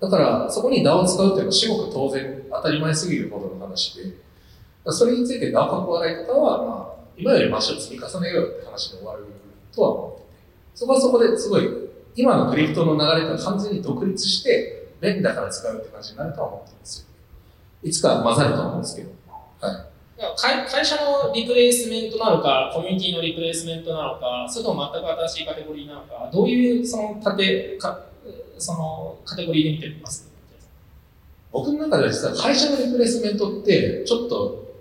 [0.00, 4.16] だからそこに DAO を使うっていうのは至極当然当たり前すぎるほどの話で
[4.86, 9.26] それについて DAO かっこ笑い方は、まあ、今よりマシを積み重ねようよって話で終わる
[9.74, 10.26] とは思ってて
[10.74, 11.68] そこはそこですごい
[12.16, 17.06] 今のクリプトの流れとは完全に独立して便利だから使うって感じになるとは思ってるんですよ
[17.84, 19.10] いつか混ざると思うんですけど。
[19.60, 19.86] はい。
[20.36, 28.06] 会会社のリプレイスメントなのか、コミュニティのリプレイスメントなのか、それとも全く新しいカテゴリーなのか、どういうその縦か
[28.62, 30.30] そのカテゴリーで見てます
[31.50, 34.71] 僕の中では実は会社のリプレイスメントってちょっと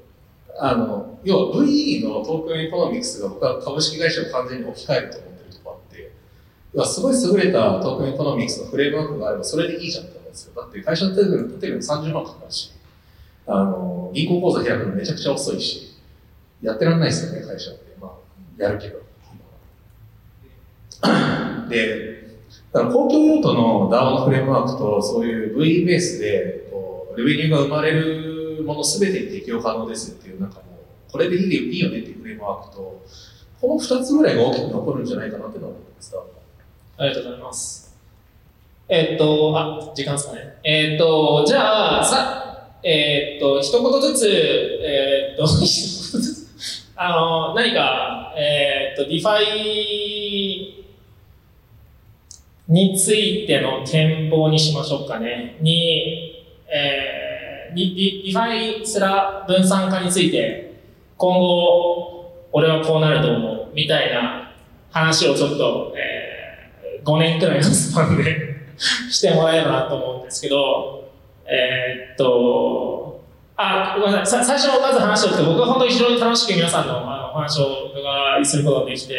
[0.64, 10.54] あの要は VE の token economics が僕は株式会社を完全に置き換えると思ってるとこあってすごい優れた token economics のフレームワークがあればそれでいいじゃんって思うんですよ。
[10.56, 11.32] だって会社の建て
[11.66, 12.74] るのに30万かかるし
[13.48, 15.98] あの銀行口座開くのめちゃくちゃ遅いし
[16.62, 17.98] やってらんないですよね会社って。
[18.00, 18.12] まあ
[18.62, 19.00] やるけど。
[21.70, 22.22] で
[22.72, 28.41] だから公共用途の DAO のフレームワークとそういう VE ベースでこう revenue が生まれる
[28.72, 30.62] もの全てに適用可能ですっていうなんかも
[31.10, 33.06] うこれでいいよねっていうフレームワークと
[33.62, 36.16] この2つぐらいが大きく残るんじゃないかなっていうのは思ってます
[36.98, 37.98] ありがとうございます。
[38.90, 40.58] えーっと、あ、時間ですかね。
[40.64, 50.86] えーっと、じゃあ、さ、えーっと、一言ずつ、えっと、 一言ずつ、あの、何か、えっと、 DeFi
[52.68, 55.58] についての展望にしましょうかね。
[55.62, 60.82] に、えー、 DeFi さらなる分散化について、
[61.18, 64.52] 今後、俺はこうなると思う、みたいな
[64.92, 66.32] 話をちょっと、えー
[67.04, 68.24] 5年くらいのスパンで
[68.78, 71.10] してもらえればなと思うんですけど、
[71.46, 73.22] えーっと、
[73.58, 74.46] あ、ごめんなさい。
[74.46, 79.16] 最初まず話をして、僕は本当に非常に楽しく皆さんのあのお話を伺いすることができて、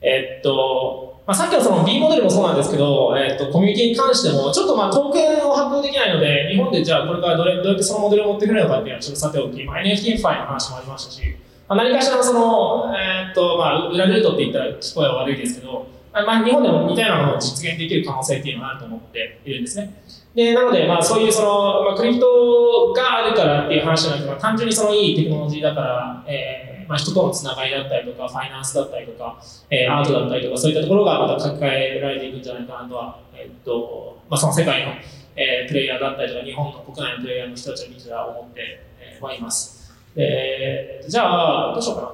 [0.00, 11.22] えーっと、まあ、さっきのその B モデルもそうなんですけど、えーっと、コミュニティに関しても、ちょっとまあ、トークンを発行できないので、日本でじゃあこれからどれどうやってそのモデルを持ってくるのかっていうのはちょっとさておき、まあ、NFT ファイの話もありましたし、
[11.66, 19.94] まあ、何かしらのその、えーっと、まあ、裏ルートって言ったら聞こえは悪いですけど、まあ、日本でも似たようなものを実現できる可能性っていうのがあると思っているんですね。
[20.34, 34.92] で、なので、まあ、そういうその、まあ、クリプトがあるからっていう話じゃなくて、まあ、単純にそのいいテクノロジーだから、えーまあ、人とのつながりだったりとか、ファイナンスだったりとか、えーアートだったりとか、そういったところがまた抱えられていくんじゃないかなとは、えーっと、まあ、その世界の、
[35.36, 38.60] えープレイヤーだったりとか、日本の国内のプレイヤーの人たちを見ては思って、
[39.00, 39.92] えーはいます。
[40.14, 42.12] で、じゃあ、どうしようかな。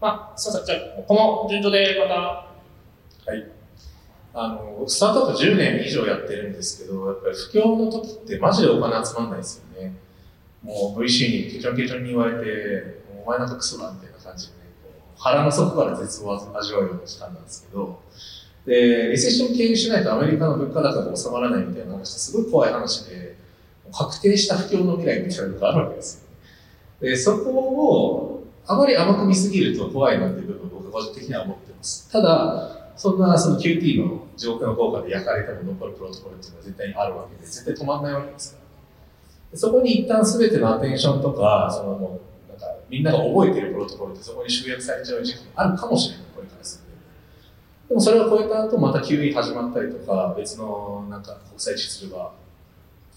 [0.00, 0.78] まあ、すみません。
[0.78, 2.14] じゃあ、この順序でまた、
[3.30, 3.50] はい
[4.34, 9.96] あのスタートアップ10年以上やってるんですけどやっぱり不況の時ってマジでお金集まんないですよね
[10.62, 14.58] もう VC にケチョンケチョンに言われて前なんかクソだみたいな感じでね
[15.16, 18.02] 腹の底から絶望を味わうような時間なんですけど
[18.66, 23.36] でリセッション経由しないとアメリカの物価高が収まらないみたいな話ってすごい怖い話で
[23.92, 26.28] 確定した不況の未来みたいなのがあるわけですよ
[27.00, 38.58] でそこをあまり甘く見すぎると怖いなっていう部分を僕個人的には思ってますただそんなその QT の地獄の効果で焼かれても残るプロトコルっていうのは絶対にあるわけで、絶対止まんないわけですか
[39.52, 39.58] ら。
[39.58, 42.20] そこに一旦全てのアテンションとか、その、
[42.88, 46.84] みんなが覚えてるプロトコルってそこに集約されちゃう時期があるかもしれない、これからす。
[47.88, 52.32] でもそれを超えた後、また QE 始まったりとか、別のなんか国際秩序が、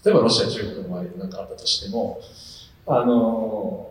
[0.04, 2.20] 例えばロシア、中国の周りで何かあったとしても、
[2.86, 3.88] あの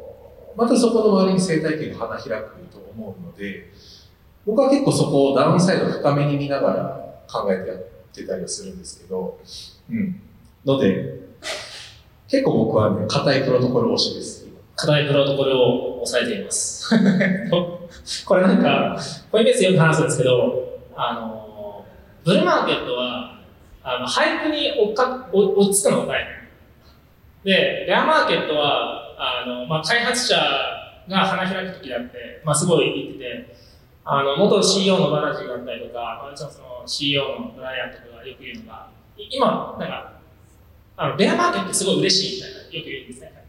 [0.55, 3.71] またそこの周りに生態系が花開くと思うので、
[4.45, 7.77] 僕は結構そこをダウンサイド深めに見ながら考えてやっ
[8.11, 9.39] てたりはするんですけど、
[9.89, 10.21] うん。
[10.65, 11.21] ので、
[12.27, 14.40] 結構僕はね、硬いプロトコル推しです。
[14.82, 16.89] 課題プロトコルを押さえています。
[18.25, 18.97] これなんか、
[19.32, 21.86] コインベースよく話すんですけど、あの、
[22.23, 23.41] ブルーマーケットは、
[23.84, 26.34] あの、ハイプに追っか追っつくのが大変。
[27.43, 30.36] で、レアマーケットは、あの、まあ、開発者
[31.07, 33.55] が花開く時だって、まあ、すごい言ってて、
[34.03, 40.13] あの、元 CEO のバナジーだったりとか、まあ、その CEO のブライアンとかよく言うのが、今、なんか、
[40.97, 43.40] あの、レアマーケットってすごい嬉しいみたいな、よく言うんですね。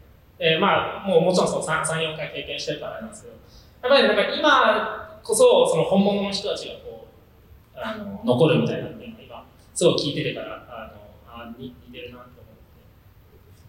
[0.43, 12.25] えーまあ、もうもちろんその3、3 4回経験してるからなんですけど、やっぱりなんか今こそ、その本物の人たちがこう、あの、残るみたいなっていうのが今、すごい聞いててから、あの、あに似てるなと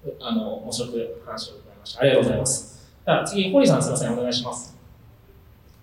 [0.02, 2.00] 思って、あの、面白く話を伺いました。
[2.00, 2.92] ありがとうございます。
[3.06, 4.76] じゃあ次、堀さんすみません、お願いします。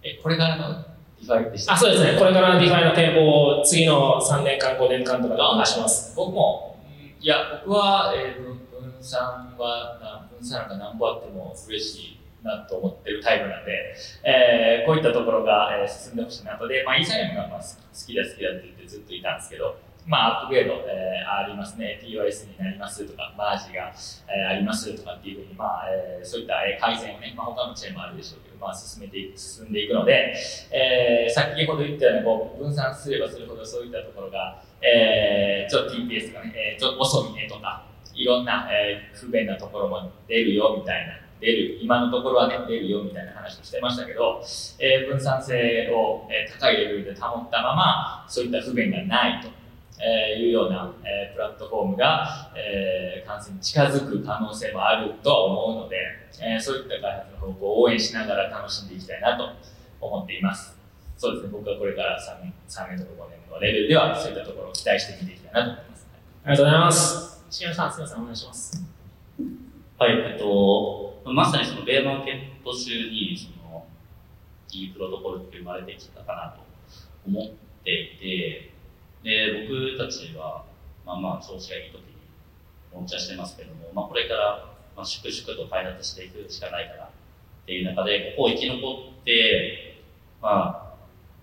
[0.04, 2.20] え、これからの DeFi でしたあ、そうですね。
[2.20, 6.14] これからの DeFi の展望を次の3年間、5年間とかでお願いします。
[6.18, 6.82] 僕も、うん
[7.24, 16.68] いや、僕は、えー、分分散は、な分散がなんぼあっても嬉しいなと思ってるタイプなんで、えーこういったところが、えー進んでほしいなと。
[16.68, 17.66] で、まあ、イーサリアムがまあ好
[18.08, 19.78] きだ好きだって言ってずっといたんですけど、
[20.08, 23.94] まあ、アップグレード、えーありますね、POS になりますとか、マージが、
[24.28, 30.34] えーありますとかっていうふうに、まあえーそういったえー改善をね、まあ、他のチェーンもあるでしょうけど、まあ、進めていく進んでいくので、
[30.72, 37.86] えー先ほど言ったようにこう分散すればするほどそういったところが、えーちょっと TPS とかね、えーちょっと遅いねとか、
[38.16, 44.42] いろんな、えー不便なところも出るよみたいな、出る、今のところはね、出るよみたいな話をしてましたけど、
[44.80, 49.50] えー分散性を、えー高いレベルで保ったまま、そういった不便がないと
[50.04, 55.98] えいうような、えプラットフォームが、えー完成に近づく可能性もあるとは思うので、
[56.42, 59.50] えそういった開発の方向を応援しながら楽しんでいきたいなと
[60.02, 60.78] 思っています。
[61.18, 66.08] そうですね、僕はこれから3年 ,3 年とか5年のレベルではそういったところを期待して見ていきたいなと思います。
[66.46, 67.41] ありがとうございます。
[67.52, 68.82] 重野さん、すみません、お願いします。
[70.00, 73.86] はい、えっと、まさにそのベアマーケット中に、その、
[74.72, 76.64] いいプロトコルって生まれてきたかなと
[77.28, 77.52] 思っ
[77.84, 78.72] ていて、
[79.22, 80.64] で、僕たちは、
[81.06, 82.06] まあまあ、調子がいい時に、
[82.94, 87.10] ローンチャーしてますけども、まあ、これから、まあ、粛々と開発していくしかないからっ
[87.66, 90.02] ていう中で、ここを生き残って、
[90.42, 90.94] まあ、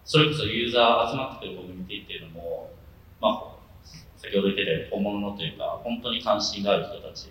[0.06, 2.70] それこそユーザー集まってくるコミュニティっていうのも、
[3.20, 3.47] まあ、
[4.18, 7.30] 先ほど言ってたように本物のというか、本当に関心がある人たち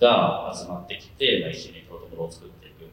[0.00, 2.88] が集まってきて、まあ、一緒にプロトコルを作っていくっ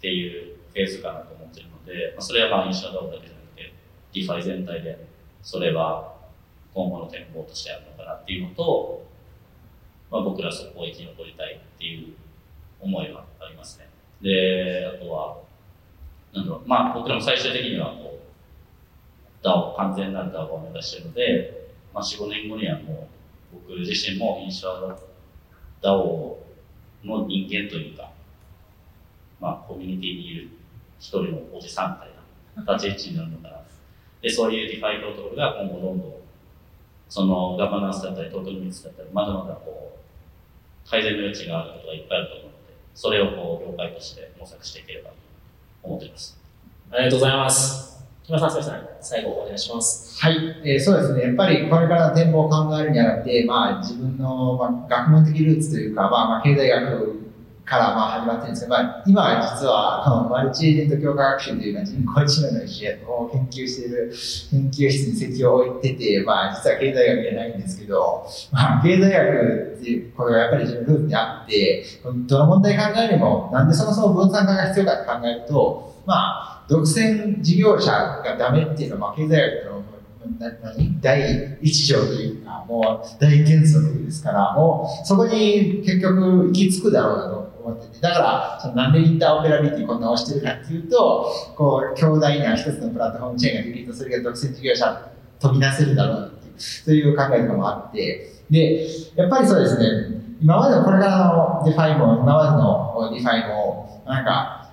[0.00, 3.72] ていうフェーズかなと思ってるので、まあ、それはまあ印象だけじゃなくて、
[4.12, 5.06] DeFi 全体で
[5.42, 6.16] それは
[6.74, 9.06] 今後の展望としてあるのかなっていうのと、
[10.10, 12.14] まあ、僕らそこを生き残りたいっていう
[12.80, 13.88] 思いはありますね。
[14.20, 15.38] で、あとは、
[16.34, 18.18] なんだろう、まあ僕らも最終的にはこ
[19.42, 21.65] う、DAO、完全なる DAO を目指しているので、
[21.96, 23.08] まあ4、5年後にはも
[23.54, 24.98] う僕自身も印象だ
[25.82, 26.36] DAO
[27.02, 28.12] の人間というか、
[29.40, 30.48] まあ、コミュニティにいる
[30.98, 33.62] 一人のおじさんみたいな立ち位置になるのかな。
[34.20, 36.12] で、そういう DeFi protocol が今後どんどん、
[37.08, 42.56] そのガバナンスだったり、 tokenomics だったり、まだまだこう、改善の余地があることがいっぱいあると思うので、
[42.94, 45.16] それをこう、業界として模索していければと
[45.82, 46.38] 思っています。
[46.90, 47.85] ありがとうございます。
[48.26, 50.20] 木村さん、すみません、最後お願いします。
[50.20, 57.22] はい、えーそうですね、やっぱりこれからの展望を考えるにあたって、まあ、自分の、まあ、学問的ルーツというか、まあ、まあ経済学
[57.64, 64.10] からまあ始まってるんですけど、まあ、今は実はあのマルチエージェント強化学習というか人工知能の一を研究している
[64.50, 71.84] 研究室に席を置いてて、まあ、実は経済学じゃないんですけど、まあ、経済学っていうことがやっぱり自分のルーツにあって、
[72.26, 79.82] どの問題考えるにも、なんでそもそも分散化が必要かって考えると、まあ、独占事業者がダメっていうのは、ま、経済学の
[81.00, 104.65] 第一条というか、もう大原則ですから、もうそこに結局行き着くだろうなと思ってて、だから、なんでインターオペラビリティこんな押してるかっていうと、こう、強大な一つのプラットフォームチェーンができると、それが独占事業者飛び出せるだろうなっていう、そういう考えとかもあって、で、やっぱりそうですね、今までのこれからの DeFi も、今までの DeFi も、なんか、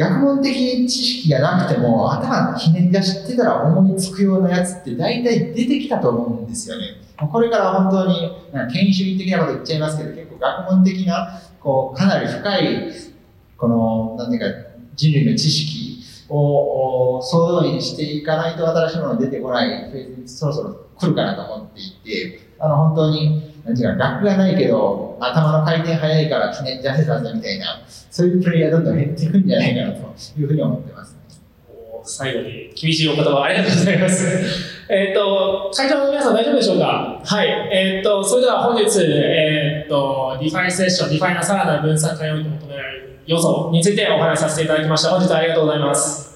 [0.00, 0.50] 学問的
[0.88, 6.84] 知識がなくても頭ひねり出してたら思いつくようなやつって大体出てきたと思うんですよね。
[7.30, 8.32] これから本当に
[8.72, 12.92] 権威主義的なこと言っちゃいますけど結構学問的なこうかなり深い
[13.58, 29.98] このなんていうか人類の知識を総動員していかないと新しいものが出てこないフェーズにそろそろ来るかなと思っていてあの本当になんていうか学がないけど頭の回転早いから記念出せたぜみたいなそういうプレイヤーどんどん減っていくんじゃないかなと
[30.40, 31.16] いうふうに思ってます。
[32.02, 34.26] 最後に厳しいお言葉ありがとうございます。
[34.88, 37.20] えっと、会場の皆さん大丈夫でしょうか？
[37.24, 37.48] はい。
[37.70, 45.10] えっと、それでは本日、えっと、 DeFi セッション、 DeFi のさらなる分散化において求められる要素についてお話しさせていただきました。
[45.10, 46.29] 本日はありがとうございます。